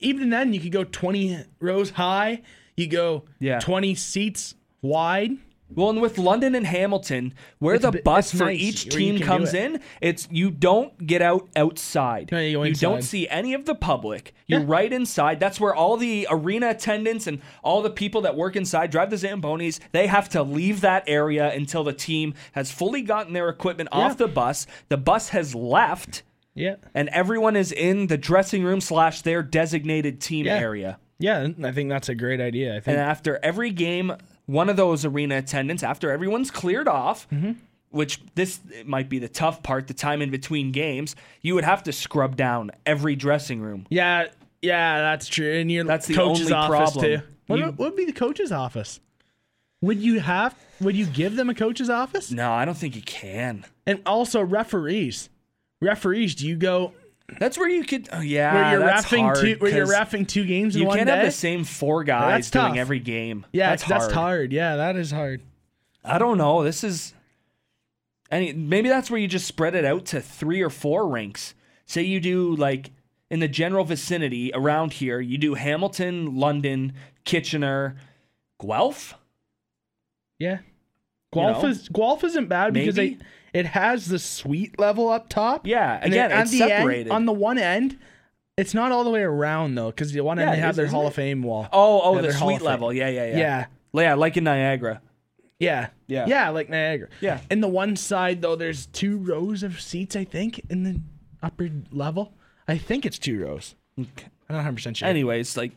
[0.01, 2.41] even then you could go 20 rows high
[2.77, 3.59] you go Yeah.
[3.59, 5.31] 20 seats wide
[5.73, 9.55] Well, and with London and Hamilton, where It's the bus for nice each team comes
[9.55, 9.63] it.
[9.63, 12.29] in, it's you don't get out outside.
[12.31, 14.35] No, you go don't see any of the public.
[14.45, 14.65] You're Yeah.
[14.69, 15.39] right inside.
[15.39, 19.15] That's where all the arena attendants and all the people that work inside drive the
[19.15, 19.79] Zambonis.
[19.91, 24.17] They have to leave that area until the team has fully gotten their equipment off
[24.17, 24.67] the bus.
[24.89, 26.21] The bus has left,
[26.53, 30.59] yeah and everyone is in the dressing room slash their designated team Yeah.
[30.59, 30.99] area.
[31.19, 34.13] Yeah i think that's a great idea i think And after every game,
[34.47, 37.53] one of those arena attendants, after everyone's cleared off, Mm-hmm.
[37.89, 41.81] which this might be the tough part, the time in between games, you would have
[41.83, 43.85] to scrub down every dressing room.
[43.89, 44.25] yeah
[44.61, 47.05] yeah that's true and your That's the coach's only office problem.
[47.05, 48.99] too what, You- what would be the coach's office
[49.81, 53.01] would you have would you give them a coach's office No, I don't think you
[53.03, 53.65] can.
[53.85, 55.29] and also referees
[55.81, 56.93] referees do you go
[57.39, 58.07] That's where you could.
[58.11, 60.87] Oh, yeah, where you're that's refing hard, two where you're refing two games in You
[60.87, 62.77] one can't day have the same four guys That's doing tough.
[62.77, 63.45] every game.
[63.51, 64.13] yeah that's that's, hard.
[64.13, 65.41] hard yeah that is hard
[66.03, 66.63] I don't know.
[66.63, 67.13] This is
[68.29, 71.55] any maybe that's where you just spread it out to three or four rinks.
[71.87, 72.91] Say you do like
[73.31, 77.95] in the general vicinity around here, you do Hamilton, London, Kitchener,
[78.61, 79.15] Guelph.
[80.37, 80.59] Yeah.
[81.33, 81.69] Guelph know?
[81.69, 83.15] is Guelph isn't bad because Maybe.
[83.15, 85.65] they, it has the suite level up top.
[85.65, 87.07] Yeah, and again, it's the separated.
[87.07, 87.97] End, on the one end,
[88.57, 90.87] It's not all the way around though, because one end Yeah, they have is, their
[90.87, 91.07] Hall it?
[91.07, 91.67] of Fame wall.
[91.73, 92.93] Oh, oh, the suite level.
[92.93, 93.37] Yeah, yeah, yeah.
[93.37, 95.01] yeah, Yeah, like in Niagara.
[95.59, 96.25] yeah, Yeah.
[96.27, 97.07] yeah, like Niagara.
[97.21, 97.39] Yeah.
[97.49, 100.15] In the one side though, there's two rows of seats.
[100.15, 101.01] I think in the
[101.43, 102.33] upper level.
[102.67, 103.75] I think it's two rows.
[103.99, 104.27] Okay.
[104.49, 105.07] I'm not 100 percent sure.
[105.07, 105.71] Anyways, like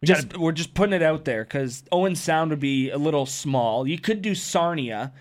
[0.00, 2.98] we just gotta- we're just putting it out there because Owen Sound would be a
[2.98, 3.86] little small.
[3.86, 5.12] You could do Sarnia,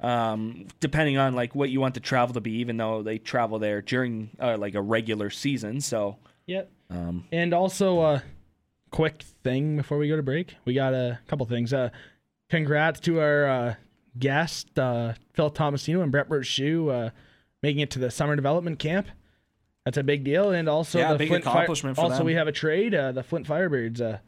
[0.00, 2.52] um, depending on like what you want the travel to be.
[2.58, 6.70] Even though they travel there during uh, like a regular season, so Yep.
[6.90, 8.20] um, And also, uh,
[8.90, 11.72] quick thing before we go to break, we got a couple things.
[11.72, 11.90] Uh,
[12.48, 13.74] congrats to our uh,
[14.18, 17.10] guest uh, Phil Tomasino and Brett Shoe uh,
[17.62, 19.08] making it to the summer development camp.
[19.84, 22.26] That's a big deal, and also Yeah, the big Flint Fire- for also, them.
[22.26, 22.94] we have a trade.
[22.94, 24.18] Uh, the Flint Firebirds uh,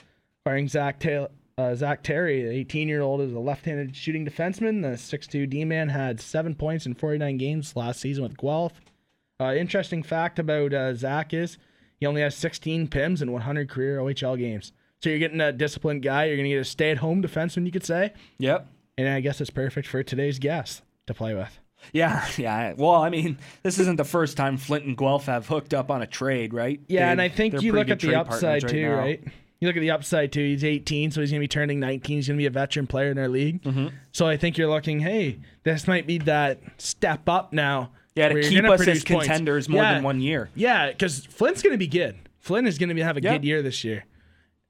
[0.44, 1.28] firing Zach Taylor.
[1.60, 4.82] Uh, Zach Terry, the 18 year old, is a left handed shooting defenseman.
[4.82, 8.80] The 6'2 D man had seven points in 49 games last season with Guelph.
[9.40, 11.58] Uh, interesting fact about uh, Zach is
[11.98, 14.72] he only has 16 PIMs in 100 career OHL games.
[15.02, 16.26] So you're getting a disciplined guy.
[16.26, 18.12] You're going to get a stay at home defenseman, you could say.
[18.38, 18.66] yep.
[18.98, 21.58] And I guess it's perfect for today's guest to play with.
[21.92, 22.74] Yeah, yeah.
[22.76, 26.02] Well, I mean, this isn't the first time Flint and Guelph have hooked up on
[26.02, 26.80] a trade, right?
[26.86, 28.96] Yeah, They- and I think you look at the upside too, now.
[28.98, 29.24] right?
[29.60, 30.40] You look at the upside too.
[30.40, 32.16] He's 18, so he's going to be turning 19.
[32.16, 33.62] He's going to be a veteran player in our league.
[33.62, 33.88] Mm-hmm.
[34.12, 37.90] So I think you're looking, hey, this might be that step up now.
[38.16, 39.26] Yeah, to keep us as produce points.
[39.28, 39.94] contenders more Yeah.
[39.94, 40.50] than one year.
[40.54, 42.16] Yeah, because Flint's going to be good.
[42.38, 43.34] Flint is going to have a Yeah.
[43.34, 44.04] good year this year.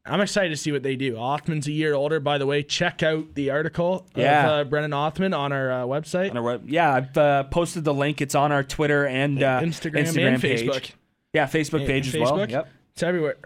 [0.05, 1.15] I'm excited to see what they do.
[1.17, 2.63] Othman's a year older, by the way.
[2.63, 4.45] Check out the article Yeah.
[4.61, 6.31] of uh, Brennan Othman on our uh, website.
[6.31, 8.21] On our web- Yeah, I've uh, posted the link.
[8.21, 10.63] It's on our Twitter and uh, Instagram, Instagram and page.
[10.63, 10.91] Facebook.
[11.33, 12.49] Yeah, Facebook page as well.
[12.49, 12.69] Yep.
[12.93, 13.37] It's everywhere.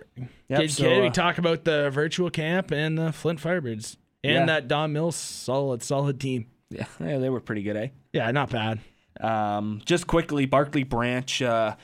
[0.48, 3.96] Yep, Kid, so, kid, we uh, talk about the virtual camp and the Flint Firebirds
[4.22, 4.46] and Yeah.
[4.46, 6.46] that Don Mills solid, solid team.
[6.70, 7.88] Yeah, yeah, they were pretty good, eh?
[8.12, 8.80] Yeah, not bad.
[9.20, 11.76] Um, just quickly, Barclay Branch uh,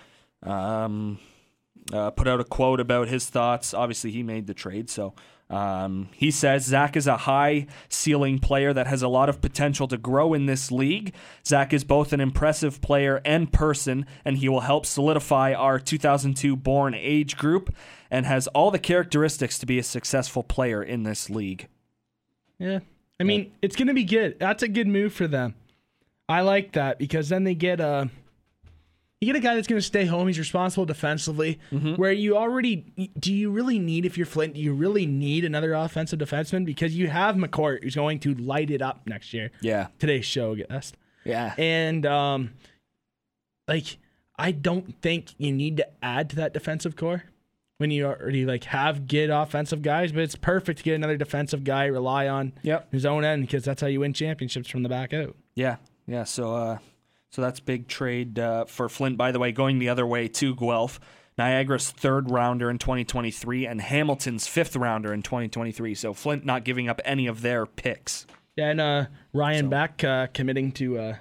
[0.43, 1.19] um,
[1.93, 3.73] uh, put out a quote about his thoughts.
[3.73, 5.15] Obviously, he made the trade, so
[5.51, 9.89] um, he says Zach is a high ceiling player that has a lot of potential
[9.89, 11.13] to grow in this league.
[11.45, 16.55] Zach is both an impressive player and person, and he will help solidify our 2002
[16.55, 17.75] born age group
[18.11, 21.67] and has all the characteristics to be a successful player in this league.
[22.59, 22.79] Yeah.
[23.19, 24.39] I mean, it's going to be good.
[24.39, 25.55] That's a good move for them.
[26.29, 28.09] I like that because then they get a
[29.21, 30.29] you get a guy that's going to stay home.
[30.29, 31.59] He's responsible defensively.
[31.71, 31.97] Mm-hmm.
[31.97, 34.55] Where you already do you really need if you're Flint?
[34.55, 38.71] Do you really need another offensive defenseman because you have McCourt who's going to light
[38.71, 39.51] it up next year.
[39.61, 40.97] Yeah, Today's show guest.
[41.25, 42.55] yeah, And um,
[43.69, 43.99] like
[44.39, 47.25] I don't think you need to add to that defensive core
[47.77, 50.13] when you already like have good offensive guys.
[50.13, 52.91] But it's perfect to get another defensive guy rely on yep.
[52.91, 55.37] his own end because that's how you win championships from the back out.
[55.55, 56.25] Yeah, yeah.
[56.25, 56.79] So, uh,
[57.31, 59.17] so that's big trade uh, for Flint.
[59.17, 61.01] By the way, going the other way to Guelph,
[61.39, 65.95] Niagara's third rounder in 2023, and Hamilton's fifth rounder in 2023.
[65.95, 68.27] So Flint not giving up any of their picks.
[68.57, 71.17] Yeah, and uh, Ryan Beck uh, committing to uh,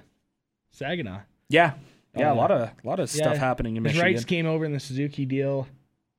[0.72, 1.20] Saginaw.
[1.48, 1.72] Yeah,
[2.16, 2.30] yeah.
[2.30, 4.12] Oh, a lot of a lot of stuff happening in His Michigan.
[4.14, 5.66] rights came over in the Suzuki deal.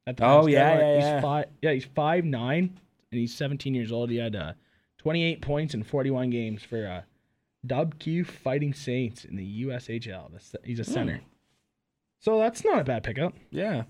[0.08, 1.22] At the Oh, last yeah, yeah, he's yeah.
[1.22, 2.80] Five, yeah, he's five nine
[3.12, 4.10] and he's 17 years old.
[4.10, 4.54] He had uh,
[5.00, 7.02] 28 points in 41 games for uh,
[7.66, 10.32] Dubuque Fighting Saints in the USHL.
[10.32, 11.18] That's- He's a center.
[11.18, 11.24] Hmm.
[12.20, 13.34] So that's not a bad pickup.
[13.50, 13.84] Yeah,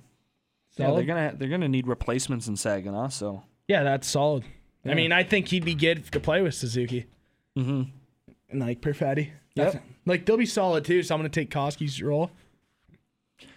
[0.78, 0.92] yeah.
[0.92, 3.10] They're gonna they're gonna need replacements in Saginaw.
[3.10, 3.44] So.
[3.68, 4.44] Yeah, that's solid.
[4.86, 4.92] Yeah.
[4.94, 7.06] I mean, I think he'd be good to play with Suzuki
[7.58, 7.84] Mm-hmm.
[8.50, 9.32] and like Perfetti.
[9.56, 9.84] Yep.
[10.06, 11.04] Like they'll be solid too.
[11.04, 12.32] So I'm gonna take Koski's role.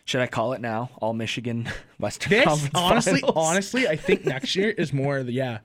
[0.07, 0.91] Should I call it now?
[1.01, 3.37] All Michigan Western This Conference honestly, Finals?
[3.49, 5.59] honestly, I think next year is more the yeah.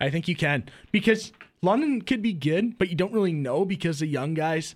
[0.00, 3.98] I think you can because London could be good, but you don't really know because
[4.00, 4.74] the young guys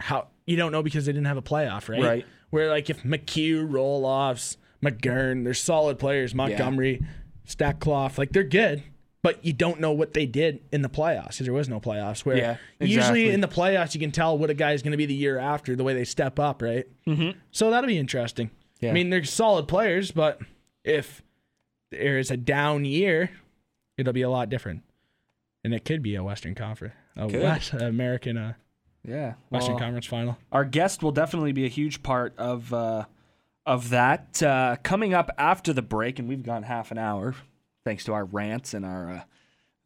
[0.00, 2.02] how you don't know because they didn't have a playoff, right?
[2.02, 2.26] Right.
[2.50, 6.34] Where like if McHugh, Roloffs, McGurn, they're solid players.
[6.34, 7.04] Montgomery,
[7.46, 8.82] Stackcloth, like they're good,
[9.22, 12.24] but you don't know what they did in the playoffs because there was no playoffs.
[12.24, 14.96] Where Yeah, usually in the playoffs you can tell what a guy is going to
[14.96, 16.86] be the year after the way they step up, right?
[17.06, 17.36] Mhm.
[17.52, 18.50] So that'll be interesting.
[18.80, 18.90] Yeah.
[18.90, 20.40] I mean, they're solid players, but
[20.84, 21.22] if
[21.92, 23.30] there is a down year,
[23.96, 24.82] it'll be a lot different,
[25.64, 27.42] and it could be a Western Conference, a Could.
[27.42, 28.54] West American uh,
[29.04, 29.34] Yeah.
[29.50, 30.38] Western well, Conference final.
[30.50, 33.04] our guest will definitely be a huge part of uh,
[33.64, 37.34] of that uh, coming up after the break, and we've gone half an hour
[37.84, 39.24] thanks to our rants and our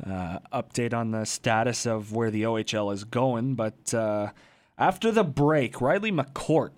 [0.05, 3.55] uh, uh, update on the status of where the OHL is going.
[3.55, 4.33] But uh,
[4.79, 6.73] after the break, Riley McCourt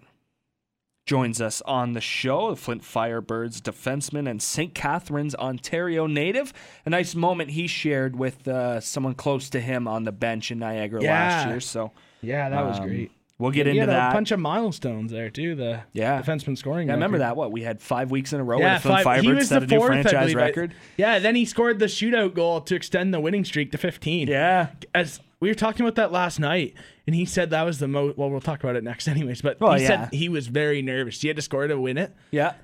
[1.08, 2.50] joins us on the show.
[2.50, 4.74] The Flint Firebirds defenseman and St.
[4.74, 6.52] Catharines, Ontario native.
[6.84, 10.58] A nice moment he shared with uh, someone close to him on the bench in
[10.58, 11.60] Niagara last year.
[11.60, 11.92] So.
[12.20, 13.10] Yeah, that was Um, great.
[13.38, 14.10] We'll get He into that.
[14.10, 15.54] a bunch of milestones there too.
[15.54, 16.20] The Yeah.
[16.20, 16.88] defenseman scoring.
[16.88, 17.36] yeah, I remember that.
[17.36, 19.76] What we had five weeks in a row Yeah, five, he was the a new
[19.78, 20.36] fourth, franchise believe.
[20.36, 20.74] record.
[20.98, 24.26] Yeah, then he scored the shootout goal to extend the winning streak to 15.
[24.28, 26.74] Yeah, as we were talking about that last night,
[27.06, 28.16] and he said that was the most.
[28.18, 29.42] Well, we'll talk about it next, anyways.
[29.42, 30.08] But Well, he yeah.
[30.08, 31.20] said he was very nervous.
[31.20, 32.54] He had to score to win it yeah.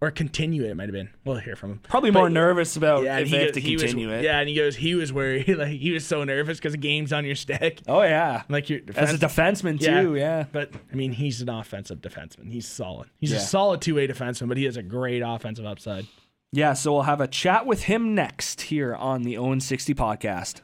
[0.00, 0.70] or continue it.
[0.70, 1.10] It might have been.
[1.24, 1.78] We'll hear from him.
[1.84, 4.24] Probably But- more nervous about Yeah, if they he, have to he was- continue it.
[4.24, 5.48] Yeah, and he goes, he was worried.
[5.56, 7.80] like he was so nervous because the game's on your stick.
[7.86, 8.42] Oh yeah.
[8.48, 10.02] Like your As a defense- defenseman Yeah.
[10.02, 10.16] too.
[10.16, 10.44] Yeah.
[10.50, 12.50] But I mean, he's an offensive defenseman.
[12.50, 13.08] He's solid.
[13.20, 13.36] He's Yeah.
[13.38, 16.06] a solid two way defenseman, but he has a great offensive upside.
[16.52, 20.60] Yeah, so we'll have a chat with him next here on the Owen 60 podcast.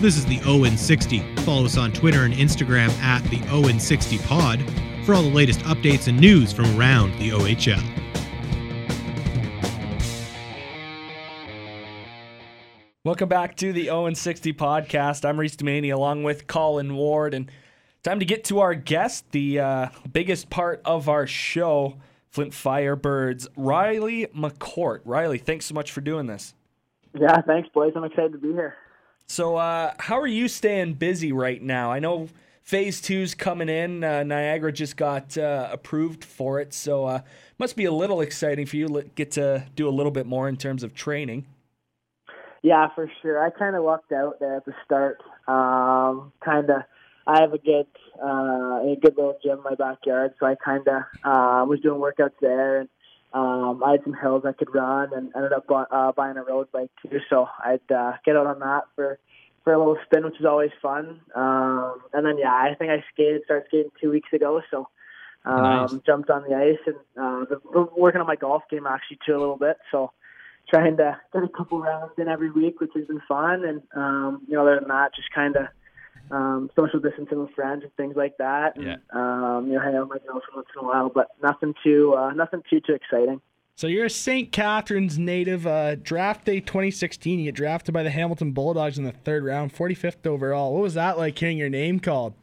[0.00, 1.18] This is the Owen 60.
[1.38, 4.62] Follow us on Twitter and Instagram at the Owen 60 Pod
[5.04, 7.82] for all the latest updates and news from around the OHL.
[13.02, 15.24] Welcome back to the Owen 60 podcast.
[15.24, 17.50] I'm Reese Demaney along with Colin Ward, and
[18.04, 21.96] time to get to our guest, the uh, biggest part of our show,
[22.30, 25.00] Flint Firebirds, Riley McCourt.
[25.04, 26.54] Riley, thanks so much for doing this.
[27.18, 27.94] Yeah, thanks, boys.
[27.96, 28.76] I'm excited to be here.
[29.28, 31.92] So, uh, how are you staying busy right now?
[31.92, 32.28] I know
[32.62, 34.02] Phase Two's coming in.
[34.02, 37.20] Uh, Niagara just got uh, approved for it, so uh,
[37.58, 38.88] must be a little exciting for you.
[38.88, 41.44] to Get to do a little bit more in terms of training.
[42.62, 43.44] Yeah, for sure.
[43.44, 45.18] I kind of lucked out there at the start.
[45.46, 46.82] Um, kind of,
[47.26, 47.86] I have a good,
[48.22, 52.00] uh, a good little gym in my backyard, so I kind of uh, was doing
[52.00, 52.88] workouts there, and
[53.32, 56.42] um, I had some hills I could run, and ended up bu- uh, buying a
[56.42, 57.18] road bike too.
[57.28, 59.18] So I'd uh, get out on that for
[59.64, 61.20] for a little spin, which is always fun.
[61.34, 64.88] Um, and then yeah, I think I skated, started skating two weeks ago, so.
[65.44, 65.94] Um, Nice.
[66.04, 69.38] Jumped on the ice and uh, the, working on my golf game actually too a
[69.38, 69.78] little bit.
[69.90, 70.10] So
[70.68, 73.64] trying to get a couple rounds in every week, which has been fun.
[73.64, 75.68] And um, you know, other than that, just kind of
[76.30, 78.76] um, social distancing with friends and things like that.
[78.76, 78.96] And, Yeah.
[79.12, 82.14] Um, you know, hang out with my girlfriend once in a while, but nothing too,
[82.16, 83.40] uh, nothing too too exciting.
[83.76, 84.50] So you're a St.
[84.50, 85.64] Catharines native.
[85.64, 89.72] Uh, draft day 2016, you get drafted by the Hamilton Bulldogs in the third round,
[89.72, 90.74] 45th overall.
[90.74, 92.34] What was that like hearing your name called?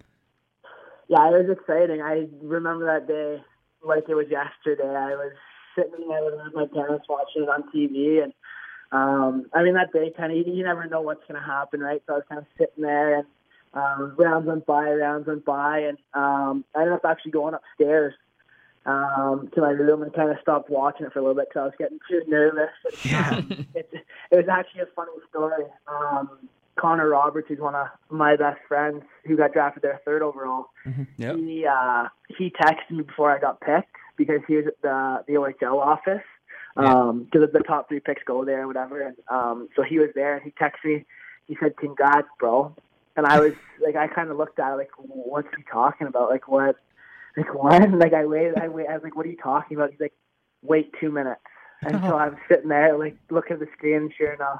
[1.09, 2.01] Yeah, it was exciting.
[2.01, 3.43] I remember that day
[3.83, 4.87] like it was yesterday.
[4.87, 5.33] I was
[5.75, 8.33] sitting in my with my parents watching it on TV, and
[8.91, 11.79] um, I mean that day kind of you, you never know what's going to happen,
[11.81, 12.01] right?
[12.07, 13.27] So I was kind of sitting there, and
[13.75, 18.13] um, rounds went by, rounds went by, and um, I ended up actually going upstairs
[18.85, 21.61] um, to my room and kind of stopped watching it for a little bit because
[21.61, 22.69] I was getting too nervous.
[23.03, 23.41] Yeah.
[23.75, 23.89] it,
[24.31, 25.65] it was actually a funny story.
[25.87, 26.29] Um,
[26.77, 30.67] Connor Roberts, who's one of my best friends, who got drafted there third overall.
[31.17, 31.35] Yep.
[31.37, 32.07] He uh,
[32.37, 36.23] he texted me before I got picked because he was at the the OHL office
[36.75, 39.01] because the top three picks go there or whatever.
[39.01, 41.05] And um, so he was there and he texted me.
[41.47, 42.75] He said, "Congrats, bro."
[43.15, 46.29] And I was like, I kind of looked at it like, what's he talking about?
[46.29, 46.75] Like what?
[47.37, 47.81] Like what?
[47.81, 49.91] And like I waited, I wait, I was like, what are you talking about?
[49.91, 50.13] He's like,
[50.61, 51.41] wait two minutes.
[51.81, 54.59] And so I'm sitting there like looking at the screen, sure enough,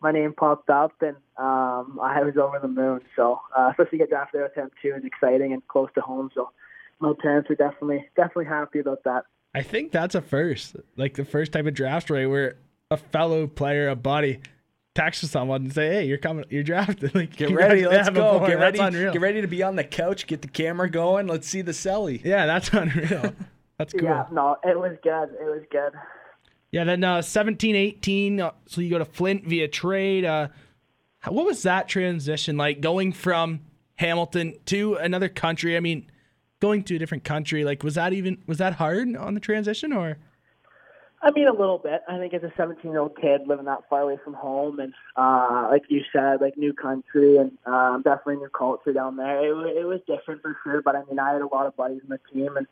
[0.00, 3.00] my name popped up, and um, I was over the moon.
[3.14, 6.00] So uh, especially to get drafted there with him too is exciting and close to
[6.00, 6.30] home.
[6.34, 6.50] So
[7.00, 9.24] my parents were definitely definitely happy about that.
[9.54, 12.56] I think that's a first, like the first type of draft story where
[12.90, 14.40] a fellow player, a buddy,
[14.96, 18.40] texts someone and say, "Hey, you're coming, you're drafted." Like, Get ready, congrats- let's go.
[18.46, 19.12] Get That's ready, unreal.
[19.12, 20.26] get ready to be on the couch.
[20.26, 21.26] Get the camera going.
[21.28, 22.24] Let's see the celly.
[22.24, 23.32] Yeah, that's unreal.
[23.78, 24.02] That's cool.
[24.02, 25.28] Yeah, Yeah, no, it was good.
[25.40, 25.92] It was good.
[26.72, 30.24] Yeah, then uh, 17, 18, uh, so you go to Flint via trade.
[30.24, 30.48] Uh,
[31.20, 33.60] how- what was that transition like going from
[33.96, 35.76] Hamilton to another country?
[35.76, 36.10] I mean,
[36.60, 39.92] going to a different country, like was that even was that hard on the transition
[39.92, 40.18] or?
[41.22, 42.02] I mean, a little bit.
[42.08, 44.92] I think as a 17 year old kid living that far away from home, and
[45.16, 49.44] uh, like you said, like new country and um, definitely new culture down there.
[49.44, 52.02] It, it was different for sure, but I mean, I had a lot of buddies
[52.02, 52.66] in the team, and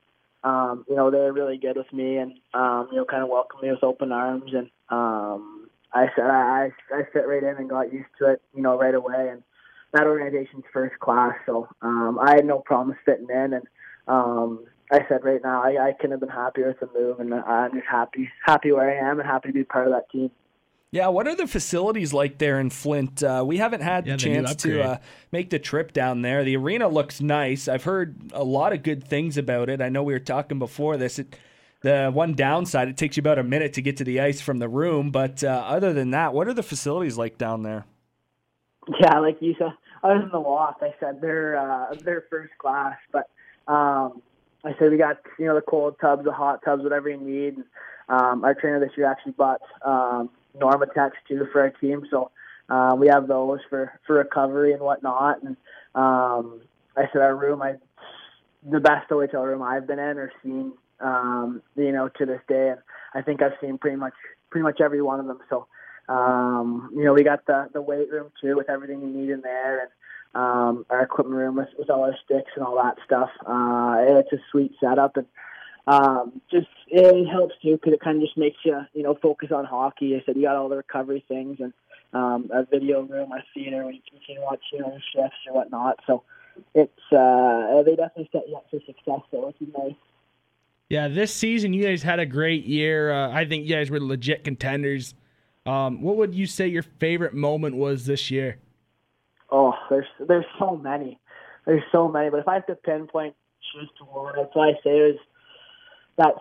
[0.45, 3.31] um, you know, they were really good with me, and um, you know, kind of
[3.31, 7.57] welcomed me with open arms, and um, I said I, I I fit right in
[7.57, 9.43] and got used to it, you know, right away, and
[9.95, 13.67] that organization's first class, so um, I had no problems fitting in, and
[14.07, 17.33] um, I said right now I, I couldn't have been happier with the move, and
[17.35, 20.31] I'm just happy happy where I am and happy to be part of that team.
[20.91, 23.21] Yeah, what are the facilities like there in Flint?
[23.21, 24.97] Uh, we haven't had Yeah, the the chance to uh,
[25.33, 26.45] make the trip down there.
[26.45, 27.67] The arena looks nice.
[27.67, 29.81] I've heard a lot of good things about it.
[29.81, 31.19] I know we were talking before this.
[31.19, 31.37] It,
[31.81, 34.61] the one downside, it takes you about a minute to get to the ice from
[34.61, 35.11] the room.
[35.11, 37.87] But uh, other than that, what are the facilities like down there?
[39.01, 39.73] Yeah, like you said,
[40.05, 42.97] other than the loft, I said they're uh, they're first class.
[43.11, 43.29] But
[43.67, 44.23] um,
[44.65, 47.57] I said we got you know the cold tubs, the hot tubs, whatever you need.
[47.57, 47.65] And,
[48.09, 52.31] um, our trainer this year actually bought um, NormaTecs too for our team, so
[52.69, 55.43] uh, we have those for for recovery and whatnot.
[55.43, 55.57] And
[55.95, 56.63] um,
[56.97, 57.77] I said our room, I
[58.69, 62.71] the best OHL room I've been in or seen, um, you know, to this day.
[62.71, 62.81] And
[63.15, 64.15] I think I've seen pretty much
[64.51, 65.39] pretty much every one of them.
[65.51, 65.67] So,
[66.09, 69.41] um, you know, we got the the weight room too with everything you need in
[69.43, 69.91] there, and
[70.35, 73.31] um, our equipment room with, with all our sticks and all that stuff.
[73.47, 75.27] Uh, it's a sweet setup, and
[75.87, 79.51] um, just it helps too because it kind of just makes you, you know, focus
[79.53, 80.17] on hockey.
[80.17, 81.73] I said you got all the recovery things and
[82.13, 86.01] um, a video room, a theater where you can watch, you know, shifts or whatnot.
[86.07, 86.23] So
[86.75, 89.95] it's uh, they definitely set you up for success though, which is nice.
[90.91, 93.11] Yeah, this season you guys had a great year.
[93.11, 95.15] Uh, I think you guys were legit contenders.
[95.67, 98.59] Um, what would you say your favorite moment was this year?
[99.51, 101.19] Oh, there's there's so many,
[101.67, 102.31] there's so many.
[102.31, 103.35] But if I have to pinpoint
[103.75, 105.19] just one, I'd probably say it was
[106.17, 106.35] that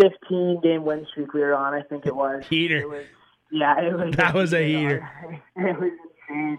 [0.00, 1.74] 15 game win streak we were on.
[1.74, 2.44] I think it was.
[2.46, 2.78] Heater.
[2.78, 3.04] It was,
[3.50, 4.14] yeah, it was.
[4.16, 5.08] That was a heater.
[5.56, 5.92] It was
[6.28, 6.58] insane.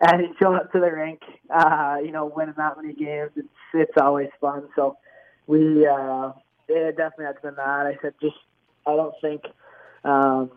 [0.00, 3.30] And he showed up to the rink, uh, you know, winning that many games.
[3.36, 4.64] It's it's always fun.
[4.76, 4.96] So
[5.46, 6.32] we uh,
[6.68, 7.86] it definitely has been that.
[7.86, 8.36] I said just
[8.86, 9.42] I don't think
[10.04, 10.50] um,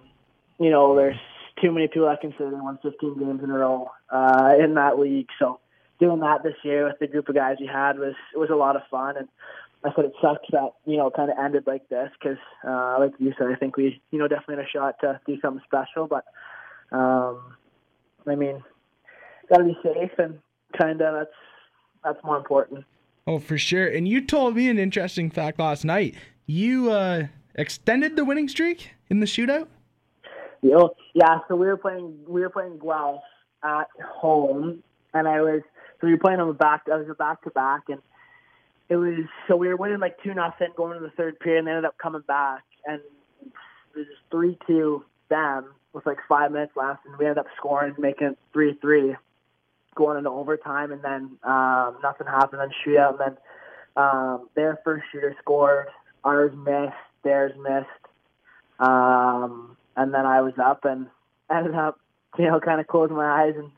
[0.59, 1.19] you know there's
[1.61, 4.99] too many people that consider they won 15 games in a row uh, in that
[4.99, 5.27] league.
[5.39, 5.59] So
[5.99, 8.75] doing that this year with the group of guys we had was was a lot
[8.75, 9.17] of fun.
[9.17, 9.27] And
[9.83, 12.37] I said it sucks that you know kind of ended like this because,
[12.67, 15.39] uh, like you said, I think we you know definitely had a shot to do
[15.41, 16.07] something special.
[16.07, 16.25] But
[16.91, 17.55] um,
[18.25, 18.63] I mean,
[19.49, 20.39] got to be safe and
[20.77, 21.31] kind of that's
[22.03, 22.85] that's more important.
[23.25, 23.87] Oh, for sure.
[23.87, 26.15] And you told me an interesting fact last night.
[26.45, 29.67] You uh, extended the winning streak in the shootout.
[30.61, 31.39] You yeah.
[31.47, 33.23] So we were playing we were playing Guelph
[33.63, 34.83] at home,
[35.13, 35.61] and I was
[35.99, 36.83] so we were playing on the back.
[36.91, 38.01] I was a back to back, and
[38.89, 41.67] it was so we were winning like two nothing going into the third period, and
[41.67, 43.01] they ended up coming back, and
[43.41, 47.95] it was three two them with like five minutes left, and we ended up scoring,
[47.97, 49.15] making it three three,
[49.95, 53.37] going into overtime, and then um, nothing happened, then shootout, and then
[53.95, 55.87] um, their first shooter scored,
[56.23, 56.93] ours missed,
[57.23, 57.87] theirs missed,
[58.79, 61.07] um, and then I was up and
[61.51, 61.99] ended up,
[62.37, 63.71] you know, kind of closing my eyes and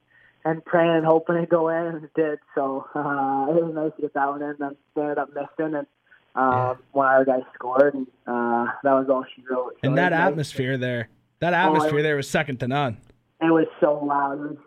[0.46, 2.40] and praying and hoping it go in, and it did.
[2.56, 4.56] So uh, it was nice to get that one in.
[4.60, 5.88] Then they ended up missing, and
[6.36, 6.74] um, Yeah.
[6.94, 9.74] one of our guys scored, and uh, that was all she wrote.
[9.82, 10.30] So And that nice.
[10.30, 11.10] atmosphere there,
[11.40, 12.98] that I atmosphere was- there was second to none.
[13.42, 14.34] It was so loud.
[14.34, 14.58] It was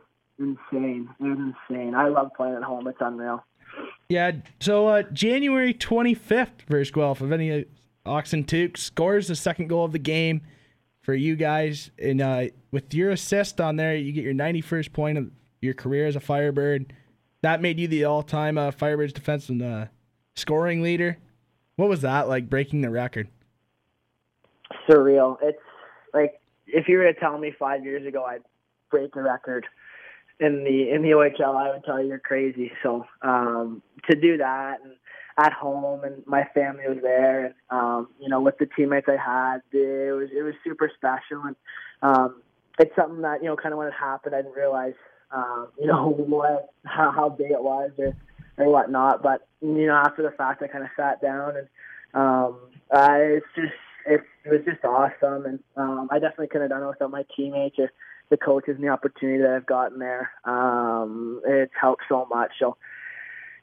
[0.71, 1.09] insane.
[1.21, 1.95] It was insane.
[1.95, 2.87] I love playing at home.
[2.87, 3.43] It's unreal.
[4.11, 4.33] Yeah.
[4.61, 7.65] So uh, January 25th versus Guelph, if any uh,
[8.05, 10.43] Oxen Took scores the second goal of the game
[11.03, 15.19] for you guys, and uh, with your assist on there, you get your 91st point
[15.19, 15.31] of
[15.61, 16.93] your career as a Firebird.
[17.43, 19.87] That made you the all-time uh, Firebirds defense and uh,
[20.37, 21.19] scoring leader.
[21.77, 23.29] What was that like breaking the record?
[24.89, 25.37] Surreal.
[25.43, 25.59] It's
[26.15, 28.43] like if you were to tell me five years ago I'd
[28.91, 29.67] break the record
[30.39, 32.71] in the in the OHL, I would tell you you're crazy.
[32.83, 34.95] So um, to do that and
[35.39, 39.17] at home and my family was there and um, you know with the teammates I
[39.17, 41.57] had, it was it was super special and
[42.03, 42.43] um,
[42.79, 44.95] it's something that you know kind of when it happened I didn't realize
[45.31, 48.15] um, you know what how, how big it was or
[48.59, 49.23] or whatnot.
[49.23, 51.69] But you know after the fact I kind of sat down and
[52.15, 52.59] um,
[52.91, 53.73] uh, it's just
[54.07, 57.25] it, it was just awesome and um, I definitely couldn't have done it without my
[57.37, 57.91] teammates or
[58.31, 60.31] the coaches and the opportunity that I've gotten there.
[60.45, 62.51] Um, it's helped so much.
[62.59, 62.77] So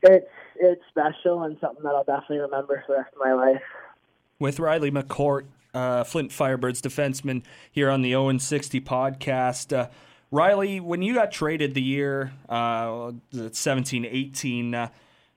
[0.03, 3.61] it's it's special and something that I'll definitely remember for the rest of my life.
[4.39, 9.75] with Riley McCourt, uh, Flint Firebirds defenseman here on the Owen 60 podcast.
[9.75, 9.89] Uh,
[10.31, 13.11] Riley, when you got traded the year uh,
[13.51, 14.89] 17 18, uh,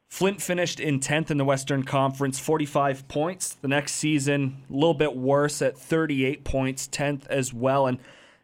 [0.09, 3.55] Flint finished in 10th in the Western Conference, 45 points.
[3.55, 7.87] The next season, a little bit worse at 38 points, 10th as well.
[7.87, 7.99] And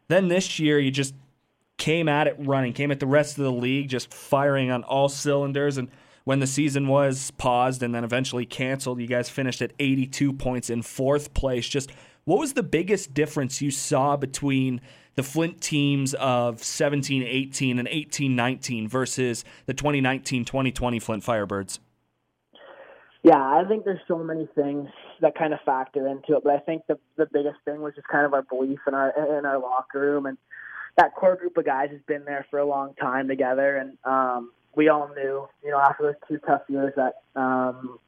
[0.07, 1.13] then this year, you just
[1.77, 5.09] came at it running, came at the rest of the league, just firing on all
[5.09, 5.77] cylinders.
[5.77, 5.89] And
[6.29, 10.69] when the season was paused and then eventually canceled, you guys finished at 82 points
[10.69, 11.67] in fourth place.
[11.67, 11.89] Just
[12.25, 14.79] what was the biggest difference you saw between
[15.15, 21.79] the Flint teams of 17 18 and 18 19 versus the 2019 2020 Flint Firebirds?
[23.23, 24.87] Yeah, I think there's so many things
[25.21, 28.07] that kind of factor into it, but I think the the biggest thing was just
[28.07, 30.37] kind of our belief in our in our locker room and
[30.95, 34.51] that core group of guys has been there for a long time together, and um,
[34.75, 37.99] we all knew, you know, after those two tough years that um,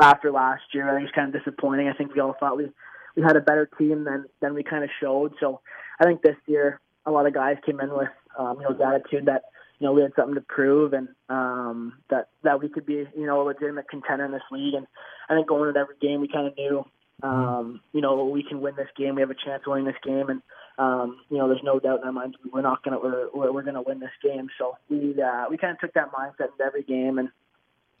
[0.00, 1.88] after last year, I think it was kind of disappointing.
[1.88, 2.68] I think we all thought we
[3.16, 5.34] we had a better team than than we kind of showed.
[5.40, 5.60] So
[6.00, 8.84] I think this year a lot of guys came in with um, you know the
[8.84, 9.42] attitude that
[9.78, 13.26] you know we had something to prove and um, that that we could be you
[13.26, 14.74] know a legitimate contender in this league.
[14.74, 14.86] And
[15.28, 16.84] I think going into every game, we kind of knew
[17.22, 19.14] um, you know we can win this game.
[19.14, 20.42] We have a chance of winning this game, and
[20.78, 23.82] um, you know there's no doubt in our minds we're not gonna we're we're, gonna
[23.82, 24.48] win this game.
[24.58, 27.30] So we uh, we kind of took that mindset into every game and.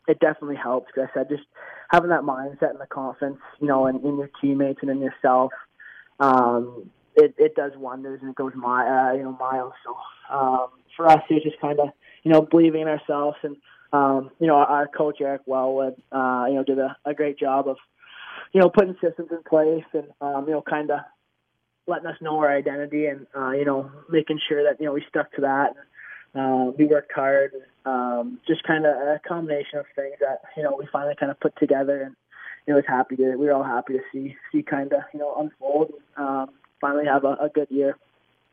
[0.06, 0.88] it definitely helps.
[0.88, 1.44] Because I said just
[1.90, 5.52] having that mindset and the confidence, you know, in, in your teammates and in yourself,
[6.20, 9.72] um, it it does wonders and it goes my uh, you know miles.
[9.84, 11.88] So um, for us, it's just kind of
[12.22, 13.56] you know believing in ourselves and
[13.92, 17.68] um, you know our coach Eric Wellwood, uh, you know, did a, a great job
[17.68, 17.76] of
[18.52, 21.00] you know putting systems in place and um, you know kind of
[21.86, 25.04] letting us know our identity and uh, you know making sure that you know we
[25.08, 25.74] stuck to that.
[26.34, 27.52] Uh, we worked hard.
[27.84, 31.38] Um, just kind of a combination of things that you know we finally kind of
[31.40, 32.16] put together, and
[32.66, 33.36] it was happy to.
[33.36, 35.92] We were all happy to see see kind of you know unfold.
[36.16, 37.96] And, um, finally have a, a good year.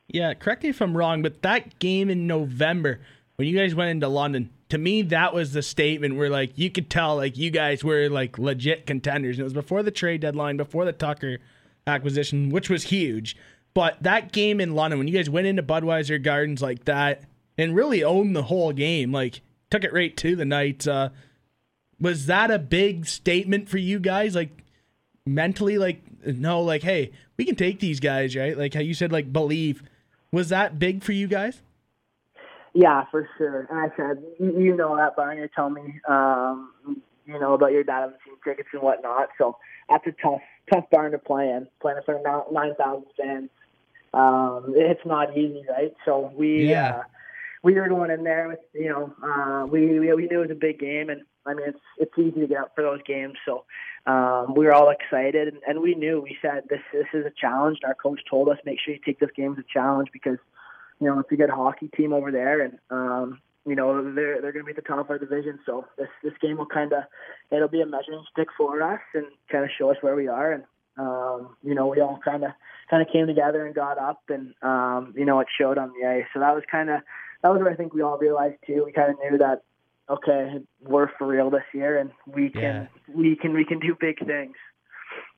[0.07, 3.01] Yeah, correct me if I'm wrong, but that game in November
[3.41, 6.69] when you guys went into London, to me that was the statement where like you
[6.69, 9.38] could tell like you guys were like legit contenders.
[9.38, 11.39] And it was before the trade deadline, before the Tucker
[11.88, 13.36] acquisition, which was huge.
[13.73, 17.23] But that game in London, when you guys went into Budweiser Gardens like that
[17.57, 20.88] and really owned the whole game, like took it right to the night.
[20.88, 21.09] Uh,
[21.99, 24.36] was that a big statement for you guys?
[24.36, 24.63] Like
[25.25, 28.57] mentally, like no, like hey, we can take these guys, right?
[28.57, 29.84] Like how you said, like believe.
[30.34, 31.61] Was that big for you guys?
[32.73, 33.67] Yeah, for sure.
[33.69, 35.38] And I said, you know that, Brian.
[35.38, 36.71] You're telling me, um,
[37.25, 39.29] you know about your dad having seen tickets and whatnot.
[39.38, 39.57] So
[39.89, 40.41] that's a tough,
[40.72, 41.67] tough barn to play in.
[41.82, 43.49] Playing in front of nine thousand fans,
[44.13, 45.93] um, it's not easy, right?
[46.05, 46.89] So we, yeah.
[46.89, 47.03] Uh,
[47.63, 50.51] we were going in there with, you know, uh, we, we we knew it was
[50.51, 53.36] a big game, and I mean, it's it's easy to get up for those games.
[53.45, 53.65] So
[54.07, 56.22] um, we were all excited, and, and we knew.
[56.22, 57.78] We said this this is a challenge.
[57.84, 60.39] And our coach told us make sure you take this game as a challenge because
[60.99, 64.51] you know it's a good hockey team over there, and um, you know they're they're
[64.51, 65.59] going to be at the top of our division.
[65.66, 67.03] So this this game will kind of
[67.51, 70.51] it'll be a measuring stick for us and kind of show us where we are.
[70.51, 70.64] And
[70.97, 72.51] um, you know we all kind of
[72.89, 76.07] kind of came together and got up, and um, you know it showed on the
[76.07, 76.26] ice.
[76.34, 77.01] So that was kind of
[77.43, 78.84] that was what I think we all realized too.
[78.86, 79.64] We kind of knew that
[80.09, 82.88] okay, we're for real this year, and we can yeah.
[83.07, 84.55] we can we can do big things.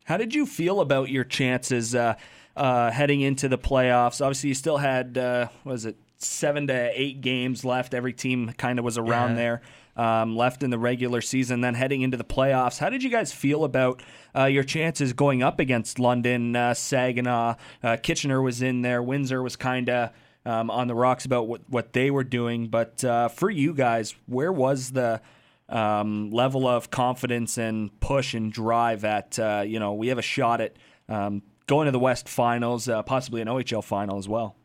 [0.06, 2.16] How did you feel about your chances uh,
[2.56, 4.22] uh, heading into the playoffs?
[4.22, 7.94] Obviously, you still had uh, was it seven to eight games left.
[7.94, 9.36] Every team kind of was around yeah.
[9.36, 9.62] there.
[9.96, 12.80] Um, left in the regular season, then heading into the playoffs.
[12.80, 14.02] How did you guys feel about
[14.36, 17.56] uh, your chances going up against London, uh, Saginaw?
[17.84, 19.04] Uh, Kitchener was in there.
[19.04, 20.10] Windsor was kind of
[20.46, 22.68] um, on the rocks about what, what they were doing.
[22.68, 25.22] But uh, for you guys, where was the
[25.70, 30.24] um, level of confidence and push and drive at, uh, you know, we have a
[30.24, 30.76] shot at
[31.10, 34.56] um, going to the West Finals, uh, possibly an OHL final as well?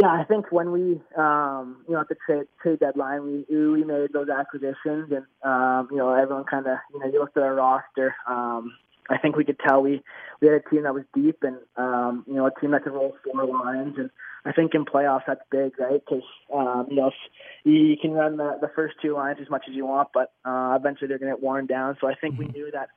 [0.00, 3.82] Yeah, I think when we, um, you know, at the trade, trade deadline, we we
[3.82, 7.42] made those acquisitions, and um, you know, everyone kind of, you know, you looked at
[7.42, 8.14] our roster.
[8.28, 8.74] Um,
[9.10, 10.00] I think we could tell we
[10.40, 12.92] we had a team that was deep, and um, you know, a team that could
[12.92, 14.08] roll four lines, and
[14.44, 16.00] I think in playoffs that's big, right?
[16.08, 16.22] Because
[16.54, 17.10] um, you know
[17.64, 20.76] you can run the, the first two lines as much as you want, but uh,
[20.78, 21.96] eventually they're going to get worn down.
[22.00, 22.52] So I think mm-hmm.
[22.52, 22.90] we knew that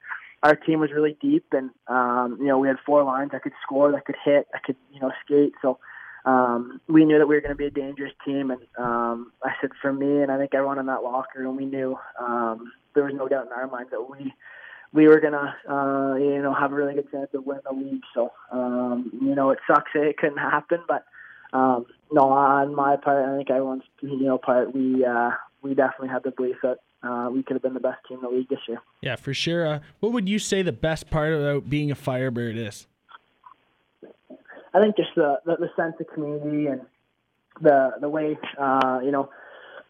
[0.43, 3.53] our team was really deep, and um, you know we had four lines that could
[3.63, 5.53] score, that could hit, that could you know skate.
[5.63, 5.79] So
[6.25, 9.51] um, we knew that we were going to be a dangerous team, and um, I
[9.59, 13.03] said for me, and I think everyone in that locker room, we knew um, there
[13.03, 14.33] was no doubt in our minds that we
[14.93, 18.01] we were gonna uh, you know have a really good chance of winning the league.
[18.13, 21.05] So um, you know it sucks that it couldn't happen, but
[21.53, 24.73] um, no, on my part, I think everyone's you know part.
[24.73, 27.99] We uh, we definitely had the belief that uh, we could have been the best
[28.07, 28.81] team in the league this year.
[29.01, 29.65] Yeah, for sure.
[29.65, 32.87] Uh, what would you say the best part about being a Firebird is?
[34.73, 36.81] I think just the, the, the sense of community and
[37.61, 39.29] the the way uh, you know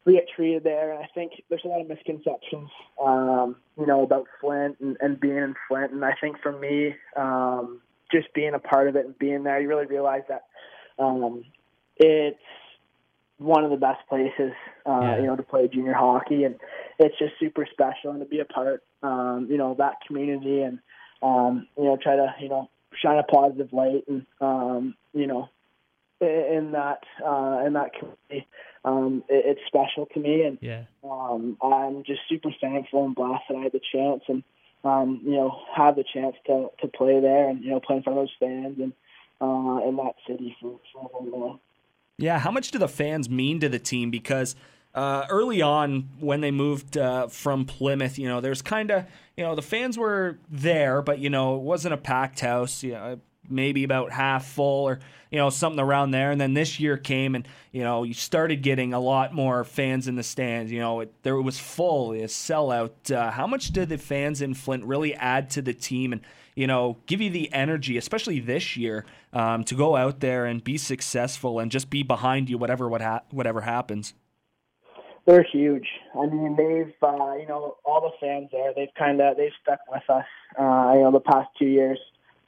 [0.06, 0.92] we get treated there.
[0.92, 2.70] And I think there's a lot of misconceptions,
[3.04, 5.92] um, you know, about Flint and, and being in Flint.
[5.92, 9.62] And I think for me, um, just being a part of it and being there,
[9.62, 10.46] you really realize that
[10.98, 11.46] um,
[11.98, 12.38] it's
[13.38, 14.54] one of the best places,
[14.86, 15.18] uh, yeah.
[15.18, 16.56] you know, to play junior hockey, and
[17.00, 20.80] it's just super special and to be a part, um, you know, that community and
[21.24, 22.70] um, you know, try to you know
[23.02, 25.50] shine a positive light and um, you know,
[26.22, 28.48] in that uh, in that community.
[28.84, 30.84] Um, it, it's special to me, and yeah.
[31.04, 34.44] um, I'm just super thankful and blessed that I had the chance and
[34.84, 38.04] um, you know have the chance to to play there and you know play in
[38.04, 38.94] front of those fans and
[39.42, 41.60] uh, in that city for, for a long
[42.18, 44.12] Yeah, how much do the fans mean to the team?
[44.12, 44.56] Because
[44.94, 49.06] uh, early on, when they moved uh, from Plymouth, you know, there's kind of,
[49.38, 52.84] you know, the fans were there, but you know, it wasn't a packed house.
[52.84, 53.20] You know,
[53.52, 56.32] maybe about half full or you know something around there.
[56.32, 60.08] And then this year came and you know you started getting a lot more fans
[60.08, 60.72] in the stands.
[60.72, 63.12] You know it, there it was full a sellout.
[63.12, 66.22] Uh, how much did the fans in flint really add to the team and
[66.56, 70.64] you know give you the energy especially this year um, to go out there and
[70.64, 74.14] be successful and just be behind you whatever what ha- whatever happens
[75.26, 75.88] they're huge.
[76.16, 78.74] I mean, they've uh, you know all the fans there.
[78.76, 80.26] They've kind of they've stuck with us.
[80.58, 82.00] Uh, you know, the past two years.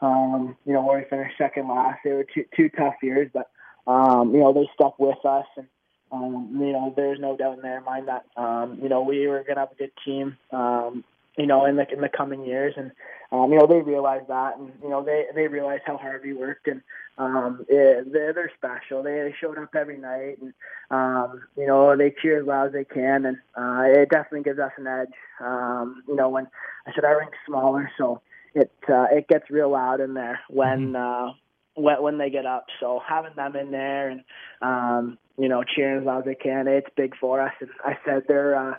[0.01, 1.99] Um, you know, where we finished second last.
[2.03, 3.49] They were two two tough years, but
[3.87, 5.67] um, you know they stuck with us, and
[6.11, 9.43] um, you know there's no doubt in their mind that um, you know we were
[9.47, 10.37] gonna have a good team.
[10.51, 11.03] Um,
[11.37, 12.91] you know, in the in the coming years, and
[13.31, 16.33] um, you know they realize that, and you know they they realize how hard we
[16.33, 16.81] worked, and
[17.17, 19.01] um, it, they're they're special.
[19.01, 20.53] They, they showed up every night, and
[20.91, 24.59] um, you know they cheer as loud as they can, and uh, it definitely gives
[24.59, 25.13] us an edge.
[25.39, 26.47] Um, you know, when
[26.85, 28.21] I said our rink's smaller, so
[28.53, 31.31] it uh, it gets real loud in there when uh,
[31.75, 32.67] when when they get up.
[32.79, 34.23] So having them in there and
[34.61, 37.53] um, you know cheering as loud as they can, it's big for us.
[37.59, 38.75] And I said they're uh,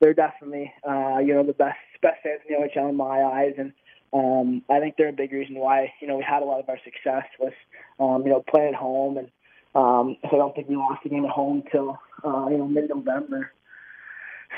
[0.00, 3.54] they're definitely uh, you know the best best fans in the OHL in my eyes,
[3.58, 3.72] and
[4.12, 6.68] um, I think they're a big reason why you know we had a lot of
[6.68, 7.52] our success was
[8.00, 9.28] um, you know playing at home, and
[9.74, 12.66] um, so I don't think we lost a game at home until uh, you know
[12.66, 13.52] mid November.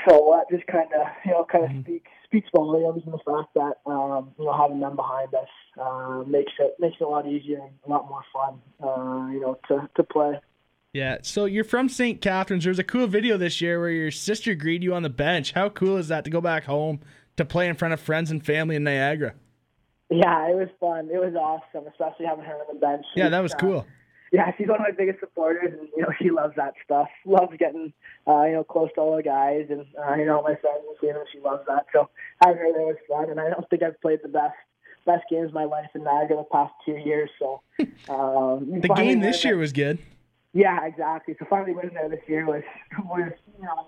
[0.07, 3.53] So that just kind of you know kind of speaks speaks volumes in the fact
[3.55, 5.49] that um, you know having them behind us
[5.81, 9.41] uh, makes it makes it a lot easier and a lot more fun uh, you
[9.41, 10.39] know to to play.
[10.93, 12.19] Yeah, so you're from St.
[12.19, 12.65] Catharines.
[12.65, 15.53] There was a cool video this year where your sister greeted you on the bench.
[15.53, 16.99] How cool is that to go back home
[17.41, 19.33] to play in front of friends and family in Niagara?
[20.09, 21.09] Yeah, it was fun.
[21.11, 23.05] It was awesome, especially having her on the bench.
[23.15, 23.85] Yeah, that was Uh, cool.
[24.33, 27.07] yeah, she's one of my biggest supporters, and you know she loves that stuff.
[27.25, 27.93] Loves getting
[28.27, 30.97] uh, you know close to all the guys, and uh, you know my friends and
[30.99, 31.23] seeing them.
[31.31, 31.85] She loves that.
[31.93, 32.09] So
[32.43, 34.55] having her there was fun, and I don't think I've played the best
[35.05, 37.29] best games of my life in Niagara the past two years.
[37.39, 37.61] So
[38.09, 39.97] um, The game this year was good.
[40.53, 41.35] yeah, exactly.
[41.39, 42.63] So finally winning there this year was
[43.05, 43.87] was you know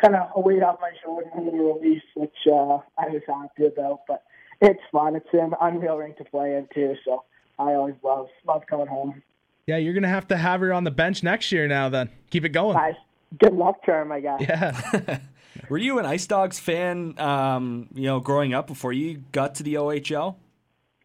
[0.00, 3.66] kind of a weight off my shoulders and a release, which uh, I was happy
[3.66, 4.00] about.
[4.08, 4.22] But
[4.60, 5.16] it's fun.
[5.16, 6.94] It's an unreal rink to play in too.
[7.04, 7.24] So
[7.58, 9.22] I always love love coming home.
[9.66, 11.88] Yeah, you're gonna have to have her on the bench next year now.
[11.88, 12.76] Then keep it going.
[12.76, 12.94] Guys,
[13.38, 14.40] good luck to him, I guess.
[14.40, 15.18] Yeah,
[15.68, 19.62] Were you an Ice Dogs fan, um, you know, growing up before you got to
[19.62, 20.36] the OHL?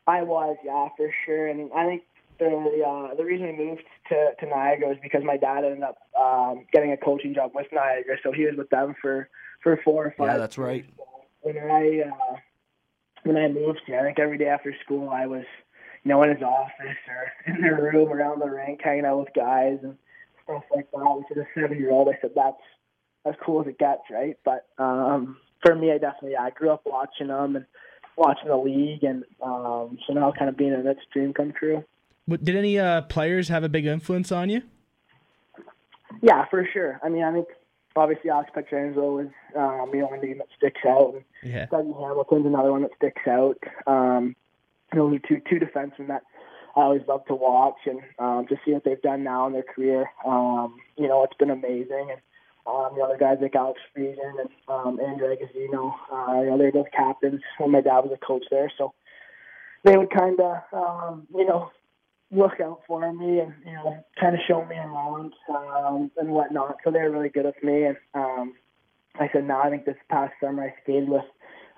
[0.07, 1.47] I was, yeah, for sure.
[1.47, 2.03] And I think
[2.39, 5.97] the uh, the reason we moved to, to Niagara was because my dad ended up
[6.19, 9.29] um, getting a coaching job with Niagara, so he was with them for
[9.63, 10.27] for four or five.
[10.27, 10.85] Yeah, that's right.
[11.41, 12.35] when I uh,
[13.23, 15.45] when I moved here, I think every day after school I was,
[16.03, 19.33] you know, in his office or in their room around the rink, hanging out with
[19.35, 19.97] guys and
[20.43, 21.15] stuff like that.
[21.17, 22.57] Which as a seven year old, I said that's
[23.25, 24.37] as cool as it gets, right?
[24.43, 27.65] But um, for me, I definitely yeah, I grew up watching them and
[28.17, 31.83] watching the league, and um, so now kind of being in its dream come true.
[32.27, 34.63] Did any uh, players have a big influence on you?
[36.21, 36.99] Yeah, for sure.
[37.03, 37.47] I mean, I think
[37.95, 41.13] obviously Alex Pietrangelo is um, you know name that sticks out.
[41.15, 43.57] And Yeah, Dougie Hamilton's another one that sticks out.
[43.87, 44.35] Um,
[44.93, 46.23] those are two two defensemen that
[46.75, 49.63] I always love to watch and um, to see what they've done now in their
[49.63, 50.09] career.
[50.25, 52.07] Um, you know, it's been amazing.
[52.11, 52.21] And
[52.67, 56.71] um, the other guys like Alex Friesen and um, Andrew Agozzino, uh, you know, they're
[56.71, 58.71] both captains when my dad was a coach there.
[58.77, 58.93] So
[59.83, 61.71] they would kind of, um, you know,
[62.35, 66.77] look out for me and, you know, kind of show me around um, and whatnot.
[66.83, 67.85] So they're really good with me.
[67.85, 68.53] And um,
[69.19, 71.25] I said, now I think this past summer I skated with,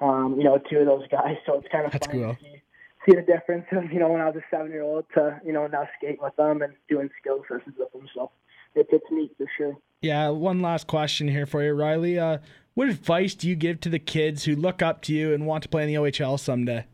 [0.02, 1.38] um, you know, two of those guys.
[1.46, 2.36] So it's kind of That's funny cool.
[2.36, 2.62] to see,
[3.06, 5.54] see the difference of, you know, when I was a seven year old to, you
[5.54, 8.08] know, now skating with them and doing skill sessions with them.
[8.14, 8.32] So
[8.76, 9.78] it's, it's neat for sure.
[10.02, 10.30] yeah.
[10.30, 12.20] One last question here for you, Riley.
[12.20, 12.40] Uh,
[12.74, 15.64] what advice do you give to the kids who look up to you and want
[15.64, 16.86] to play in the OHL someday?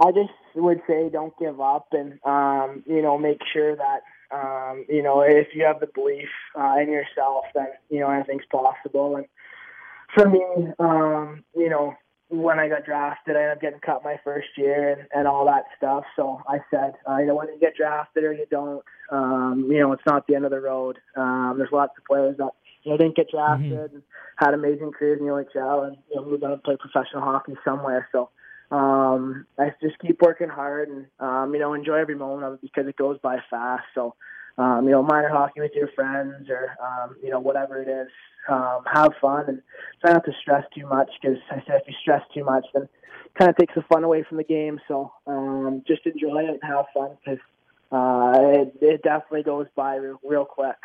[0.00, 0.30] I just
[0.62, 4.00] would say don't give up and um, you know make sure that
[4.30, 6.28] um, you know if you have the belief
[6.58, 9.16] uh, in yourself that you know anything's possible.
[9.16, 9.26] And
[10.14, 11.94] for me, um, you know
[12.30, 15.46] when I got drafted, I ended up getting cut my first year and, and all
[15.46, 16.04] that stuff.
[16.14, 19.80] So I said, uh, you know, when you get drafted or you don't, um, you
[19.80, 20.98] know, it's not the end of the road.
[21.16, 22.50] Um, there's lots of players that
[22.82, 24.02] you know didn't get drafted and
[24.36, 27.54] had amazing careers in the OHL and you know moved on to play professional hockey
[27.64, 28.08] somewhere.
[28.12, 28.30] So
[28.70, 32.62] um, I just keep working hard and um, you know enjoy every moment of it
[32.62, 33.84] because it goes by fast.
[33.94, 34.14] So
[34.58, 38.08] um, you know minor hockey with your friends or um, you know whatever it is,
[38.48, 39.62] um, have fun and
[40.00, 42.82] try not to stress too much because I said if you stress too much then
[42.82, 42.90] it
[43.38, 44.80] kind of takes the fun away from the game.
[44.86, 47.40] So um, just enjoy it and have fun because
[47.90, 50.76] uh, it, it definitely goes by real, real quick.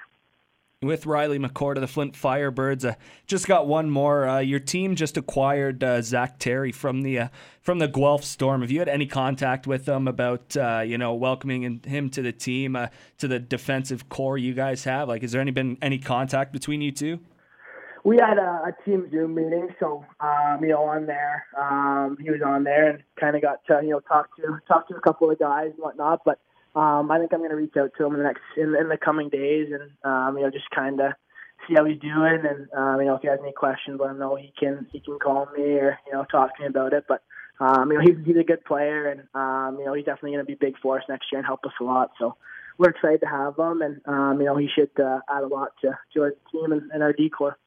[0.83, 2.83] With Riley McCourt of the Flint Firebirds.
[2.83, 4.27] Uh, just got one more.
[4.27, 7.27] Uh, your team just acquired uh, Zach Terry from the uh,
[7.61, 8.61] from the Guelph Storm.
[8.61, 12.33] Have you had any contact with them about uh, you know welcoming him to the
[12.33, 15.07] team uh, to the defensive core you guys have?
[15.07, 17.19] Like, has there any been any contact between you two?
[18.03, 22.29] we had a, a team Zoom meeting, so um, you know, on there, um, he
[22.29, 25.01] was on there and kind of got to you know talk to talk to a
[25.01, 26.21] couple of guys and whatnot.
[26.25, 26.39] But
[26.75, 28.89] um, I think I'm going to reach out to him in the next in, in
[28.89, 31.13] the coming days and um, you know just kind of
[31.67, 34.19] see how he's doing, and um, you know if he has any questions, let him
[34.19, 37.05] know he can he can call me or you know talk to me about it.
[37.07, 37.23] But
[37.59, 40.45] um, you know he's he's a good player, and um, you know he's definitely going
[40.45, 42.11] to be big for us next year and help us a lot.
[42.19, 42.35] So
[42.77, 45.69] we're excited to have him, and um, you know he should uh, add a lot
[45.81, 47.57] to to our team and, and our decor.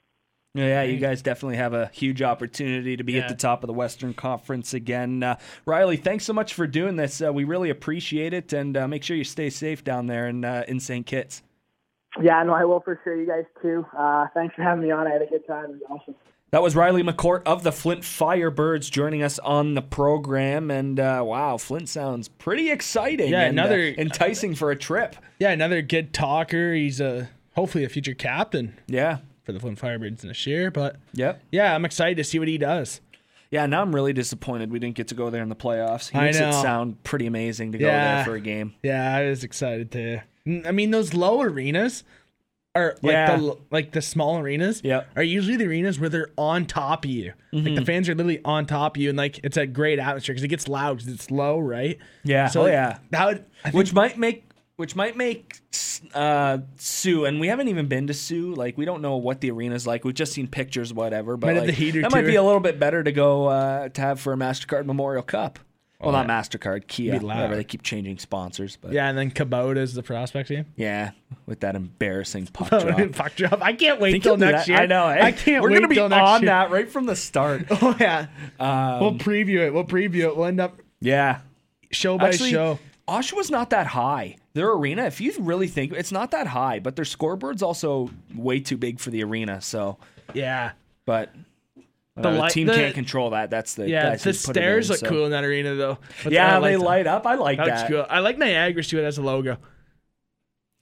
[0.56, 3.22] Yeah, you guys definitely have a huge opportunity to be Yeah.
[3.22, 5.22] at the top of the Western Conference again.
[5.22, 5.36] Uh,
[5.66, 7.20] Riley, thanks so much for doing this.
[7.22, 10.44] Uh, we really appreciate it, and uh, make sure you stay safe down there in
[10.44, 11.04] uh, in St.
[11.06, 11.42] Kitts.
[12.22, 13.14] Yeah, no, I will for sure.
[13.20, 13.86] You guys too.
[13.96, 15.06] Uh, thanks for having me on.
[15.06, 15.64] I had a good time.
[15.66, 16.14] It was awesome.
[16.52, 21.22] That was Riley McCourt of the Flint Firebirds joining us on the program, and uh,
[21.26, 23.30] wow, Flint sounds pretty exciting.
[23.32, 25.16] Yeah, and, uh, another- enticing for a trip.
[25.40, 26.72] Yeah, another good talker.
[26.72, 29.18] He's a hopefully a future captain Yeah.
[29.46, 30.70] For the Flint Firebirds in this year.
[30.70, 31.40] But Yep.
[31.52, 33.00] yeah, I'm excited to see what he does.
[33.50, 36.10] Yeah, now I'm really disappointed we didn't get to go there in the playoffs.
[36.10, 38.74] He I makes it sound pretty amazing to go there for a game.
[38.82, 40.20] Yeah, I was excited to.
[40.66, 42.02] I mean, those low arenas
[42.74, 43.36] are like Yeah.
[43.36, 44.80] the like the small arenas.
[44.84, 45.10] Yep.
[45.16, 47.32] are usually the arenas where they're on top of you.
[47.52, 47.84] Like the mm-hmm.
[47.84, 50.48] fans are literally on top of you, and like it's a great atmosphere because it
[50.48, 51.98] gets loud because it's low, right?
[52.24, 52.48] Yeah.
[52.48, 52.98] So oh yeah.
[53.10, 54.44] that would think- which might make
[54.76, 55.60] which might make
[56.14, 58.54] uh, Soo, and we haven't even been to Soo.
[58.54, 60.04] Like we don't know what the arena's like.
[60.04, 61.36] We've just seen pictures, whatever.
[61.36, 64.32] But like, that might be a little bit better to go uh, to have for
[64.32, 65.58] a Mastercard Memorial Cup.
[65.98, 67.56] Well, not Mastercard, Kia, whatever.
[67.56, 70.66] They keep changing sponsors, but yeah, and then Kubota is the prospect team.
[70.76, 71.12] yeah,
[71.46, 73.14] with that embarrassing puck drop.
[73.14, 73.62] Fuck drop!
[73.62, 74.76] I can't wait till next year.
[74.76, 75.08] I know.
[75.08, 75.24] eh?
[75.24, 75.62] I can't.
[75.62, 76.10] We're gonna be on
[76.42, 76.50] year.
[76.50, 77.64] that right from the start.
[77.70, 78.26] Oh yeah,
[78.60, 79.72] Um, we'll preview it.
[79.72, 80.36] We'll preview it.
[80.36, 81.40] We'll end up yeah,
[81.90, 82.78] show by Actually, show.
[83.08, 84.36] Oshawa's not that high.
[84.56, 88.58] Their arena, if you really think it's not that high, but their scoreboard's also way
[88.58, 89.60] too big for the arena.
[89.60, 89.98] So,
[90.32, 90.72] Yeah,
[91.04, 91.30] but
[92.16, 93.50] The the light- team the- can't control that.
[93.50, 94.04] That's the yeah.
[94.04, 95.98] The who put it stairs in, look so- cool in that arena though.
[96.24, 97.26] But Yeah, they light up.
[97.26, 97.88] I like That that.
[97.90, 98.06] cool.
[98.08, 98.98] I like Niagara's too.
[98.98, 99.58] It has a logo.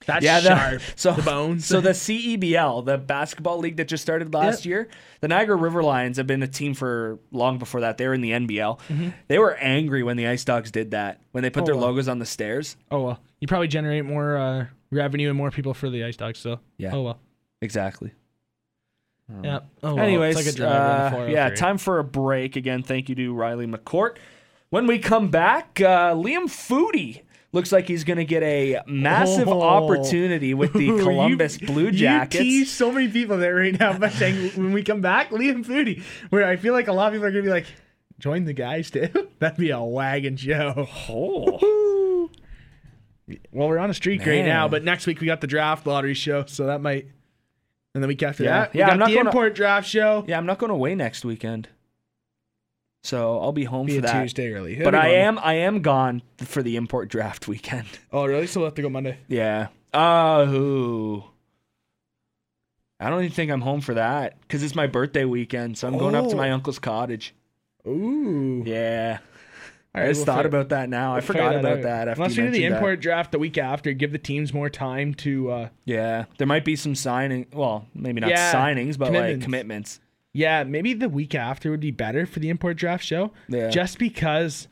[0.05, 0.81] That's Yeah, the, sharp.
[0.95, 1.65] so the bones.
[1.65, 4.69] So the CEBL, the basketball league that just started last Yep.
[4.69, 4.87] year,
[5.21, 7.97] the Niagara River Lions have been a team for long before that.
[7.97, 8.79] They were in the NBL.
[8.87, 9.09] Mm-hmm.
[9.27, 11.81] They were angry when the Ice Dogs did that when they put Oh, their wow.
[11.81, 12.75] logos on the stairs.
[12.91, 16.39] oh well, you probably generate more uh, revenue and more people for the ice dogs.
[16.39, 16.93] So Yeah.
[16.95, 17.19] Oh well.
[17.61, 18.11] Exactly.
[19.43, 19.61] Yeah.
[19.81, 19.99] Oh well.
[20.05, 22.55] Anyways, it's like a driver on the uh, yeah, time for a break.
[22.55, 24.17] Again, thank you to Riley McCourt.
[24.69, 27.21] When we come back, uh, Liam Foudy
[27.55, 29.61] looks like he's going to get a massive Oh.
[29.61, 32.35] opportunity with the Columbus you, Blue Jackets.
[32.43, 35.65] You tease so many people there right now by saying when we come back, Liam
[35.65, 36.03] Foudy.
[36.29, 37.65] Where I feel like a lot of people are gonna be like,
[38.19, 39.07] join the guys too.
[39.39, 40.87] That'd be a wagon show.
[41.09, 42.29] oh.
[43.51, 46.13] Well, we're on a streak right now, but next week we got the draft lottery
[46.13, 47.07] show, so that might.
[47.95, 48.59] And the week after Yeah.
[48.59, 50.23] that, we Yeah, got I'm not the gonna- import draft show.
[50.27, 51.69] Yeah, I'm not going away next weekend,
[53.05, 54.21] so I'll be home Be for that.
[54.21, 57.87] Tuesday early, But I am I am gone for the import draft weekend.
[58.11, 58.47] Oh, really?
[58.47, 59.17] So we'll have to go Monday.
[59.27, 59.67] Yeah.
[59.93, 61.29] Oh.
[62.99, 65.97] I don't even think I'm home for that because it's my birthday weekend, so I'm
[65.97, 66.37] going up to Oh.
[66.37, 67.33] my uncle's cottage.
[67.85, 68.63] Ooh.
[68.65, 69.19] Yeah.
[69.93, 71.11] All I right, just we'll thought figure- about that now.
[71.11, 71.83] I we'll forgot figure about out.
[71.83, 72.77] that after Unless you we do the mentioned that.
[72.77, 75.51] import draft the week after, give the teams more time to.
[75.51, 77.45] uh Yeah, there might be some signing.
[77.53, 79.99] Well, maybe not Yeah, signings, but like commitments.
[80.37, 83.31] Yeah, maybe the week after would be better for the import draft show.
[83.47, 83.69] Yeah.
[83.69, 84.67] Just because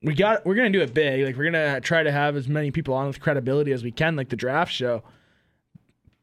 [0.00, 1.24] we got we're gonna do it big.
[1.24, 4.14] Like we're gonna try to have as many people on with credibility as we can,
[4.14, 5.02] like the draft show.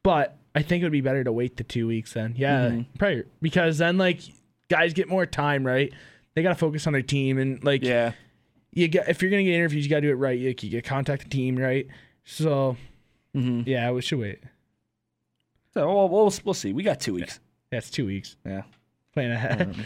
[0.02, 2.36] But I think it would be better to wait the two weeks then.
[2.38, 2.70] Yeah.
[2.70, 2.98] Mm-hmm.
[2.98, 4.22] Probably because then like
[4.70, 5.92] guys get more time, right?
[6.36, 8.14] They gotta focus on their team and like Yeah.
[8.72, 10.40] you get if you're gonna get interviews, you gotta do it right.
[10.40, 11.86] You, you gotta contact the team, right?
[12.24, 12.78] So
[13.34, 14.40] hmm yeah, we should wait.
[15.74, 16.72] So we'll, we'll we'll see.
[16.72, 17.42] We got two weeks.
[17.72, 18.36] That's two weeks.
[18.46, 18.64] Yeah.
[19.14, 19.62] Playing ahead.
[19.62, 19.84] Um,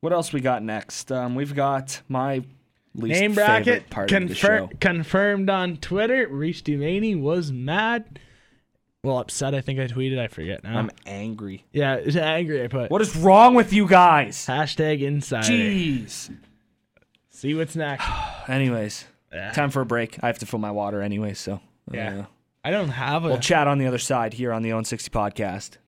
[0.00, 1.10] what else we got next?
[1.12, 2.42] Um, we've got my
[2.94, 4.68] least Name favorite bracket part of the show.
[4.80, 6.26] confirmed on Twitter.
[6.28, 8.18] Reese Dumaney was mad.
[9.04, 9.54] Well, upset.
[9.54, 10.18] I think I tweeted.
[10.18, 10.78] I forget now.
[10.78, 11.64] I'm angry.
[11.72, 12.62] yeah, it's angry.
[12.64, 14.46] I put What is wrong with you guys?
[14.46, 15.46] hashtag insider.
[15.48, 16.32] Jeez.
[17.30, 18.04] See what's next.
[18.48, 19.50] Anyways, Yeah.
[19.52, 20.18] time for a break.
[20.22, 21.58] I have to fill my water anyway, so uh,
[21.92, 22.24] Yeah.
[22.64, 23.28] I don't have a.
[23.28, 25.78] we'll chat on the other side here on the Own 60 podcast.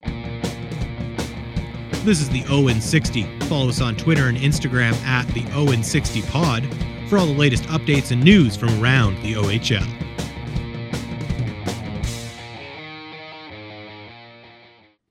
[2.05, 3.23] This is the Owen 60.
[3.41, 6.67] Follow us on Twitter and Instagram at the Owen 60 Pod
[7.09, 9.87] for all the latest updates and news from around the OHL.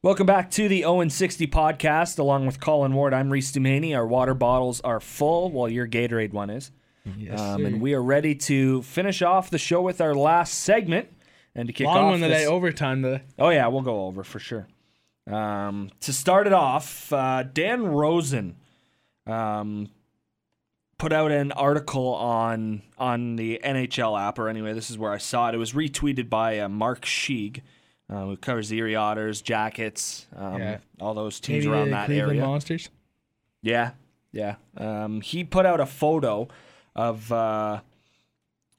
[0.04, 2.20] Welcome back to the Owen 60 podcast.
[2.20, 3.96] Along with Colin Ward, I'm Reese Dumaney.
[3.96, 6.72] Our water bottles are full, while your Gatorade one is.
[7.18, 11.08] Yes, Um, and we are ready to finish off the show with our last segment.
[11.56, 12.46] And to kick long off one this, today.
[12.46, 14.68] Overtime The Oh yeah, we'll go over for sure.
[15.32, 18.55] Um, to start it off, uh, Dan Rosen
[19.26, 19.89] um,
[20.97, 25.17] put out an article on on the NHL app, or anyway, this is where I
[25.17, 25.55] saw it.
[25.55, 27.61] It was retweeted by uh, Mark Scheig.
[28.11, 30.78] Uh, it covers the Erie Otters, Jackets, um, Yeah.
[30.99, 32.45] all those teams Maybe around that Cleveland area.
[32.45, 32.89] Monsters.
[33.61, 33.91] Yeah,
[34.34, 34.55] yeah.
[34.78, 36.49] Um, he put out a photo
[36.97, 37.80] of uh,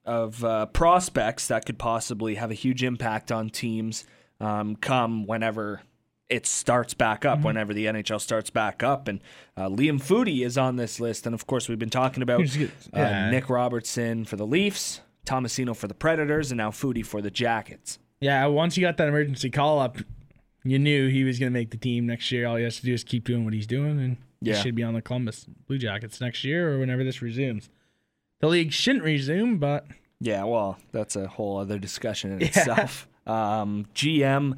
[0.05, 4.05] of uh, prospects that could possibly have a huge impact on teams
[4.39, 5.81] um, come whenever
[6.29, 7.39] it starts back Mm-hmm.
[7.39, 9.07] up, whenever the NHL starts back up.
[9.07, 9.21] And
[9.55, 12.67] uh, Liam Foudy is on this list, and of course we've been talking about uh,
[12.93, 13.29] Yeah.
[13.29, 17.99] Nick Robertson for the Leafs, Tomasino for the Predators, and now Foudy for the Jackets.
[18.21, 19.97] Yeah, once you got that emergency call up,
[20.63, 22.47] you knew he was going to make the team next year.
[22.47, 24.55] All he has to do is keep doing what he's doing, and Yeah.
[24.55, 27.69] he should be on the Columbus Blue Jackets next year or whenever this resumes.
[28.39, 29.85] The league shouldn't resume, but
[30.19, 32.47] Yeah, well, that's a whole other discussion in Yeah.
[32.47, 33.07] itself.
[33.27, 34.57] Um, GM,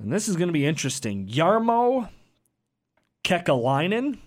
[0.00, 1.26] and this is going to be interesting.
[1.26, 2.08] Jarmo
[3.24, 4.18] Kekalainen,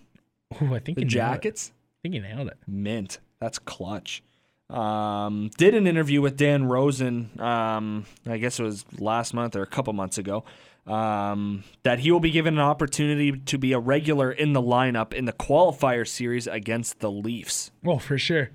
[0.62, 1.10] ooh, I think the he nailed it.
[1.10, 2.58] Jackets, I think he nailed it.
[2.68, 3.20] mint.
[3.40, 4.24] That's clutch.
[4.70, 7.30] Um, did an interview with Dan Rosen.
[7.40, 10.46] Um, I guess it was last month or a couple months ago.
[10.88, 15.14] Um, that he will be given an opportunity to be a regular in the lineup
[15.14, 17.72] in the qualifier series against the Leafs.
[17.84, 18.52] Well, for sure,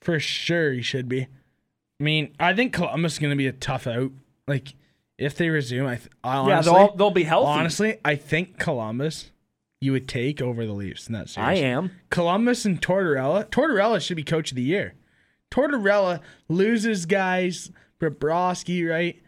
[0.00, 1.22] for sure he should be.
[1.22, 4.12] I mean, I think Columbus is going to be a tough out.
[4.46, 4.74] Like
[5.20, 7.48] if they resume, I, th- I honestly, yeah, they'll they'll be healthy.
[7.50, 9.30] honestly, I think Columbus
[9.80, 11.48] you would take over the Leafs in that series.
[11.48, 11.92] I am.
[12.10, 13.46] Columbus and Tortorella.
[13.48, 14.94] Tortorella should be coach of the year.
[15.50, 19.20] Tortorella loses guys, Bobrovsky, right?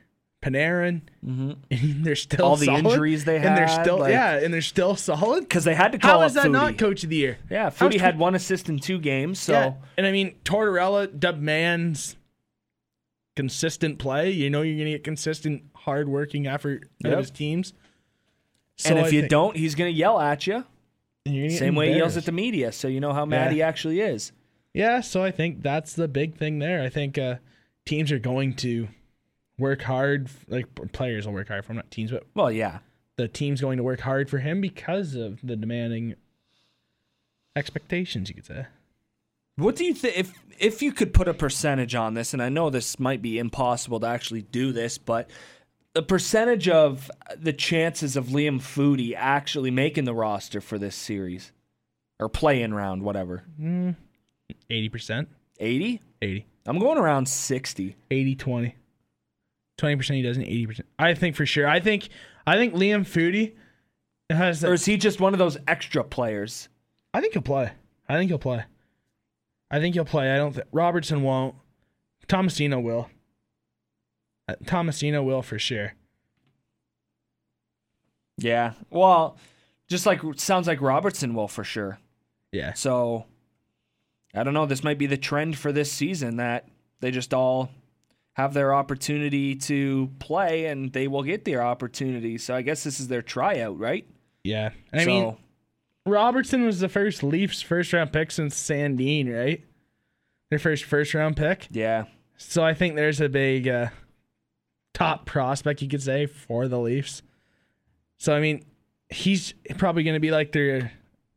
[0.43, 1.53] Panarin, mm-hmm.
[1.71, 2.85] and they're still All the solid.
[2.85, 5.43] injuries they and they're had, still like- yeah, and they're still solid.
[5.45, 6.51] because they had to call How is that Foudy.
[6.53, 7.39] not coach of the year?
[7.49, 12.17] Yeah, Foudy had one assist in two games, so Yeah, and I mean Tortorella demands
[13.37, 14.31] consistent play.
[14.31, 17.73] You know you're gonna get consistent, hard-working effort out of his teams.
[18.85, 20.65] and if I you think- don't, he's gonna yell at you.
[21.27, 23.55] Same way he yells at the media, so you know how mad Yeah.
[23.55, 24.33] he actually is.
[24.75, 26.83] Yeah, so I think that's the big thing there.
[26.83, 27.37] I think uh,
[27.87, 28.89] teams are going to
[29.59, 30.29] work hard.
[30.49, 32.79] Like players will work hard for him, not teams, but Well, yeah,
[33.17, 36.15] the team's going to work hard for him because of the demanding
[37.55, 38.29] expectations.
[38.29, 38.67] You could say.
[39.57, 42.33] What do you think if if you could put a percentage on this?
[42.33, 45.29] And I know this might be impossible to actually do this, but
[45.95, 51.53] the percentage of the chances of Liam Foudy actually making the roster for this series
[52.19, 53.97] or playing round, whatever, mm.
[54.71, 55.29] Eighty percent,
[55.61, 56.01] 80?
[56.21, 57.97] 80, I'm going around 60.
[58.11, 58.77] 80, 20.
[59.79, 60.45] 20 percent he doesn't.
[60.45, 60.89] Eighty percent.
[60.99, 61.67] I think for sure.
[61.67, 62.09] I think.
[62.47, 63.55] I think Liam Foudy
[64.31, 64.65] has.
[64.65, 66.69] Or is he just one of those extra players?
[67.15, 67.73] I think he'll play.
[68.09, 68.65] I think he'll play.
[69.73, 70.31] I think he'll play.
[70.31, 71.57] I don't think Robertson won't.
[72.29, 73.09] Tomasino will.
[74.47, 75.95] Uh, Tomasino will for sure.
[78.37, 78.75] Yeah.
[78.91, 79.39] Well,
[79.89, 81.99] just like sounds like Robertson will for sure.
[82.53, 82.75] Yeah.
[82.75, 83.25] So
[84.35, 84.67] I don't know.
[84.67, 86.69] This might be the trend for this season that
[87.01, 87.71] they just all
[88.35, 92.39] have their opportunity to play and they will get their opportunity.
[92.39, 94.07] So I guess this is their tryout, right?
[94.45, 94.71] Yeah.
[94.91, 95.37] And I so, mean,
[96.07, 99.65] Robertson was the first Leafs first round pick since Sandin, right?
[100.51, 101.69] Their first first round pick.
[101.71, 102.05] yeah.
[102.37, 103.89] So I think there's a big uh,
[104.95, 107.23] top prospect you could say for the Leafs.
[108.19, 108.65] So I mean,
[109.09, 110.93] he's probably going to be like their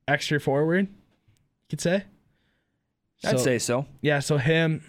[0.07, 0.87] extra forward.
[0.87, 2.03] You could say.
[3.23, 3.85] I'd say so.
[4.01, 4.83] Yeah, so him,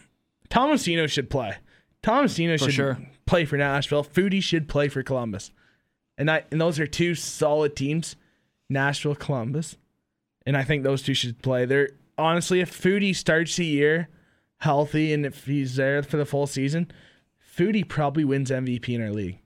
[0.51, 1.57] Tomasino should play.
[2.03, 2.99] Tomasino should sure.
[3.24, 4.05] play for Nashville.
[4.05, 5.53] Foudy should play for Columbus,
[6.18, 8.16] and I and those are two solid teams,
[8.69, 9.77] Nashville, Columbus,
[10.45, 11.64] and I think those two should play.
[11.64, 14.09] They're honestly, if Foudy starts the year
[14.59, 16.91] healthy and if he's there for the full season,
[17.57, 19.39] Foudy probably wins MVP in our league.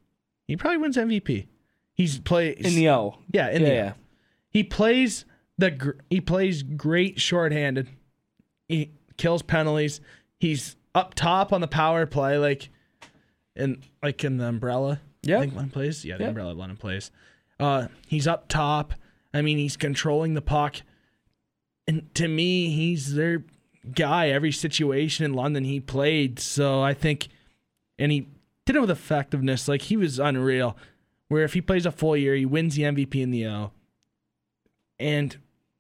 [0.47, 1.47] He probably wins MVP.
[1.95, 3.19] He's plays In the O.
[3.33, 3.93] yeah in yeah, the yeah.
[4.49, 5.25] he plays
[5.59, 7.89] the gr- he plays great shorthanded.
[8.69, 10.01] He kills penalties.
[10.39, 12.71] He's up top on the power play, like
[13.55, 15.01] in like in the umbrella.
[15.23, 15.37] Yeah.
[15.37, 16.05] I think Lennon plays.
[16.05, 17.11] Yeah, the umbrella Lennon plays.
[17.59, 18.95] Uh, he's up top.
[19.33, 20.83] I mean, he's controlling the puck,
[21.87, 23.45] and to me, he's their
[23.95, 24.29] guy.
[24.29, 27.29] Every situation in London he played, so I think,
[27.99, 28.29] and he
[28.67, 29.69] did it with effectiveness.
[29.69, 30.77] Like he was unreal.
[31.29, 33.71] Where if he plays a full year, he wins the MVP in the O.
[34.99, 35.37] And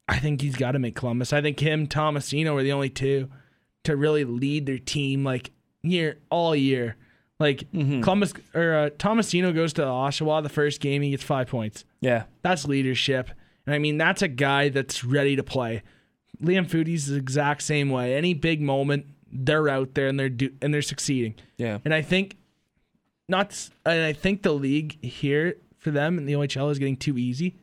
[0.09, 1.33] I think he's got to make Columbus.
[1.33, 3.29] I think him, Tomasino are the only two
[3.85, 5.51] to really lead their team like
[5.83, 6.97] year all year.
[7.39, 11.85] Like Columbus or uh, Tomasino goes to Oshawa the first game, he gets five points.
[12.01, 12.25] Yeah.
[12.43, 13.31] That's leadership,
[13.71, 15.83] and I mean that's a guy that's ready to play.
[16.43, 18.17] Liam Foudy's the exact same way.
[18.17, 21.35] Any big moment, they're out there and they're do- and they're succeeding.
[21.57, 21.79] Yeah.
[21.85, 22.37] And I think
[23.29, 27.17] not and I think the league here for them in the OHL is getting too
[27.17, 27.57] easy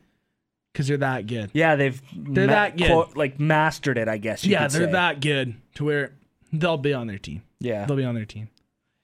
[0.72, 1.50] because they're that good.
[1.52, 2.86] Yeah, they've They're that good.
[2.86, 4.44] quote, like mastered it, I guess.
[4.44, 4.92] You yeah, they're say.
[4.92, 6.14] that good to where
[6.52, 7.42] they'll be on their team.
[7.60, 7.84] Yeah.
[7.84, 8.48] They'll be on their team.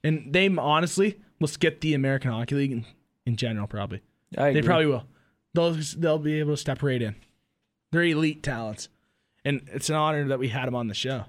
[0.02, 2.86] And they honestly will skip the American Hockey League in,
[3.26, 3.66] in general.
[3.66, 4.00] Probably
[4.30, 5.04] they probably will.
[5.54, 7.14] They'll they'll be able to step right in.
[7.92, 8.88] They're elite talents,
[9.44, 11.24] and it's an honor that we had them on the show.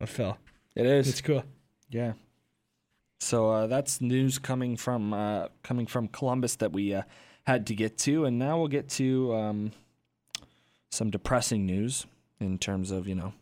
[0.00, 0.36] With Phil,
[0.76, 1.08] it is.
[1.08, 1.44] it's cool.
[1.90, 2.12] Yeah.
[3.20, 7.02] So uh, that's news coming from uh, coming from Columbus that we uh,
[7.44, 9.72] had to get to, and now we'll get to um,
[10.90, 12.06] some depressing news
[12.40, 13.32] in terms of you know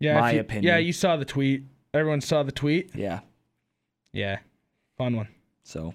[0.00, 0.64] Yeah, My you- opinion.
[0.64, 1.64] Yeah, you saw the tweet.
[1.94, 2.90] Everyone saw the tweet.
[2.94, 3.20] yeah.
[4.12, 4.38] Yeah,
[4.96, 5.28] fun one.
[5.64, 5.92] So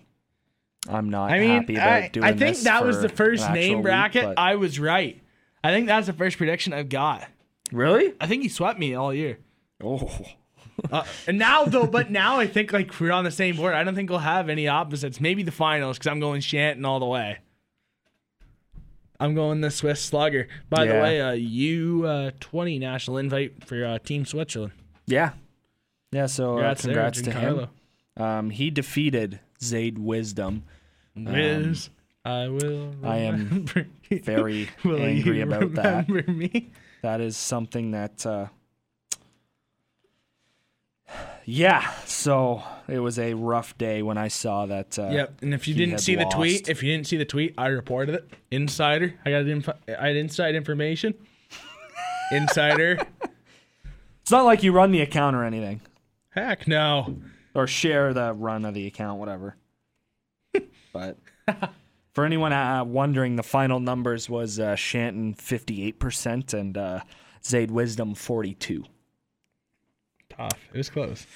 [0.90, 3.50] I'm not I mean, happy about I, doing I think this that was the first
[3.52, 4.24] name bracket.
[4.26, 5.22] but- I was right.
[5.64, 7.28] I think that's the first prediction I've got.
[7.72, 8.14] really?
[8.20, 9.38] I think he swept me all year.
[9.84, 10.10] Oh,
[10.92, 13.76] Uh, and now though, but now I think like we're on the same board.
[13.76, 15.22] I don't think we'll have any opposites.
[15.22, 17.38] Maybe the finals because I'm going Chanton all the way.
[19.20, 20.48] I'm going the Swiss Slugger.
[20.70, 24.74] By the way, uh, U uh, twenty national invite for uh, Team Switzerland.
[25.06, 25.34] yeah,
[26.12, 26.26] yeah.
[26.26, 27.68] So uh, Congrats, there, congrats to him.
[28.18, 29.40] Um, he defeated
[29.72, 30.64] Zayde Wisdom.
[31.16, 31.90] Wiz,
[32.26, 32.94] I will.
[33.04, 33.66] I am.
[34.12, 36.10] Very angry about that.
[36.10, 36.72] me?
[37.02, 38.48] That is something that, uh,
[41.46, 41.92] yeah.
[42.06, 44.98] So it was a rough day when I saw that.
[44.98, 45.42] Uh, Yep.
[45.42, 48.16] And if you didn't see the tweet, if you didn't see the tweet, I reported
[48.16, 48.30] it.
[48.52, 49.14] Insider.
[49.26, 51.14] I got inf- I had inside information.
[52.32, 53.00] Insider.
[54.22, 55.82] It's not like you run the account or anything,
[56.30, 57.18] Heck no.
[57.56, 59.56] Or share the run of the account, whatever.
[60.94, 61.18] but
[62.14, 67.02] for anyone uh, wondering, the final numbers was uh, Chanton fifty eight percent and uh,
[67.44, 68.84] Zayde Wisdom forty two.
[70.30, 70.60] Tough.
[70.74, 71.28] It was close.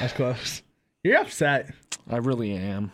[0.00, 0.62] That's close.
[1.04, 1.74] You're upset.
[2.08, 2.92] I really am.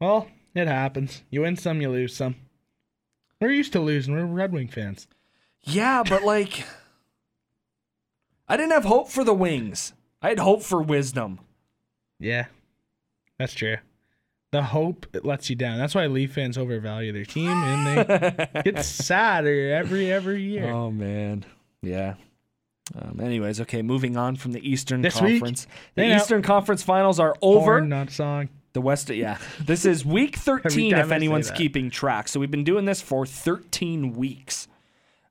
[0.00, 1.22] Well, it happens.
[1.30, 2.36] You win some, you lose some.
[3.40, 4.14] We're used to losing.
[4.14, 5.08] We're Red Wing fans.
[5.62, 6.64] Yeah, but like,
[8.48, 9.94] I didn't have hope for the Wings.
[10.20, 11.40] I had hope for Wisdom.
[12.22, 12.46] Yeah.
[13.38, 13.76] That's true.
[14.52, 15.78] The hope it lets you down.
[15.78, 20.70] That's why Leaf fans overvalue their team and they get sadder every every year.
[20.70, 21.44] Oh man,
[21.80, 22.14] yeah.
[22.94, 25.64] Um, anyways, okay, moving on from the Eastern This week, Conference.
[25.64, 27.78] The they know- Eastern Conference Finals are over.
[27.78, 28.50] Porn, not song.
[28.74, 29.38] The West, yeah.
[29.64, 32.28] This is week 13 if anyone's keeping track.
[32.28, 34.68] So we've been doing this for 13 weeks.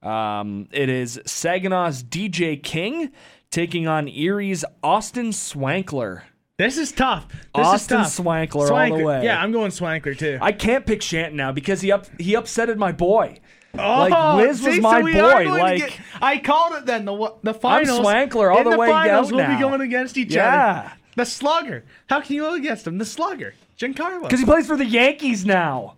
[0.02, 3.12] Um, it is Saginaw's DJ King
[3.52, 6.24] taking on Erie's Austin Swankler.
[6.62, 7.28] This is tough.
[7.30, 8.24] This Austin is tough.
[8.26, 9.24] Swankler all the way.
[9.24, 10.38] Yeah, I'm going Swankler too.
[10.40, 13.40] I can't pick Chanton now because he up he upsetted my boy.
[13.74, 15.50] Oh, like Wiz was my so boy.
[15.50, 17.06] Like get- I called it then.
[17.06, 17.98] The the finals.
[18.00, 19.56] I'm Swankler all the the way finals, we'll now.
[19.56, 20.82] be going against each Yeah.
[20.82, 20.92] other.
[21.16, 21.84] The Slugger.
[22.08, 23.00] How can you go against him?
[23.00, 23.56] The Slugger.
[23.80, 24.22] Giancarlo.
[24.22, 25.96] because he plays for the Yankees now.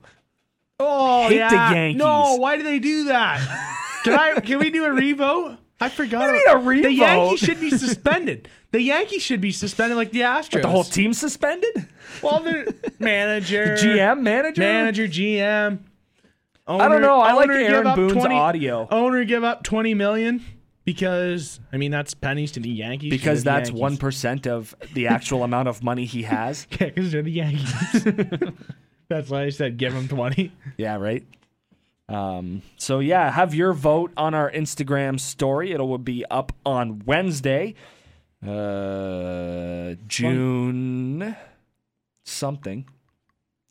[0.79, 1.49] oh, hate yeah.
[1.49, 1.99] the Yankees.
[1.99, 3.41] No, why do they do that?
[4.05, 4.39] Can I?
[4.39, 5.57] Can we do a revote?
[5.81, 6.33] I forgot.
[6.33, 6.93] you about- mean a The?
[6.93, 8.47] Yankees should be suspended.
[8.73, 10.63] The Yankees should be suspended like the Astros.
[10.63, 11.87] The whole team suspended.
[12.23, 14.61] Well, the manager, the GM manager.
[14.61, 15.77] manager, GM.
[16.65, 17.19] I don't know.
[17.21, 18.87] I like owner Aaron Boone's audio.
[18.89, 20.43] Owner give up twenty million
[20.85, 25.43] because I mean that's pennies to the Yankees because that's one percent of the actual
[25.43, 26.65] amount of money he has.
[26.79, 28.07] Yeah, because they're the Yankees.
[29.07, 30.51] that's why I said give them twenty.
[30.77, 31.23] Yeah, right.
[32.09, 35.73] Um, so yeah, have your vote on our Instagram story.
[35.73, 37.75] It'll be up on Wednesday,
[38.47, 41.35] uh, June
[42.25, 42.85] something.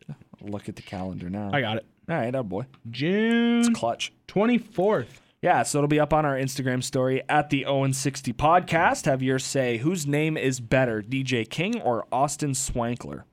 [0.09, 1.51] I'll look at the calendar now.
[1.53, 1.87] I got it.
[2.09, 4.13] All right, oh boy, June clutch.
[4.27, 5.21] twenty fourth.
[5.43, 9.07] Yeah, so it'll be up on our Instagram story at the Owen 60 podcast.
[9.07, 13.25] Have your say whose name is better, DJ King or Austin Swankler?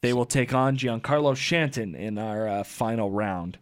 [0.00, 3.58] They will take on Giancarlo Chanton in our uh, final round.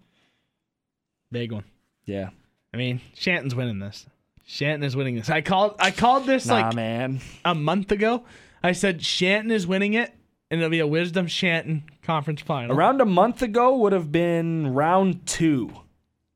[1.30, 1.64] Big one.
[2.06, 2.30] Yeah.
[2.72, 4.06] I mean, Chanton's winning this.
[4.46, 5.30] Chanton is winning this.
[5.30, 5.76] I called.
[5.78, 7.20] I called this Nah, like man.
[7.44, 8.24] a month ago.
[8.62, 10.12] I said Chanton is winning it,
[10.50, 12.76] and it'll be a Wisdom Chanton conference final.
[12.76, 15.70] Around a month ago would have been round two,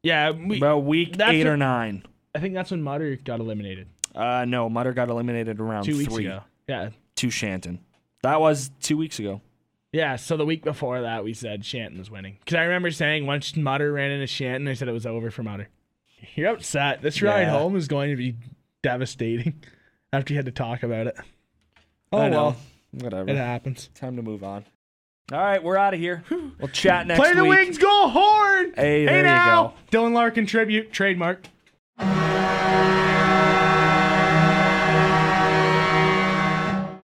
[0.03, 2.03] yeah, we, about week eight or nine.
[2.35, 6.13] I think that's when Mutter got eliminated Uh, no, Mutter got eliminated around two weeks
[6.15, 6.41] three ago.
[6.69, 7.81] Yeah, to Chanton.
[8.23, 9.41] That was two weeks ago.
[9.93, 10.17] yeah.
[10.17, 13.57] So the week before that, we said Chanton was winning because I remember saying once
[13.57, 15.69] Mutter ran into Chanton, I said it was over for Mutter.
[16.35, 17.03] You're upset.
[17.03, 17.51] This ride Yeah.
[17.51, 18.37] home is going to be
[18.83, 19.63] devastating
[20.13, 21.17] after you had to talk about it.
[22.13, 22.43] Oh I know.
[22.43, 22.57] well,
[22.93, 23.31] Whatever.
[23.31, 23.89] it happens.
[23.95, 24.65] Time to move on.
[25.31, 26.25] All right, we're out of here.
[26.31, 27.59] We'll chat next Play the week.
[27.59, 28.73] wings, go horn.
[28.75, 29.75] Hey, there you now.
[29.91, 29.99] go.
[29.99, 31.45] Dylan Larkin tribute trademark.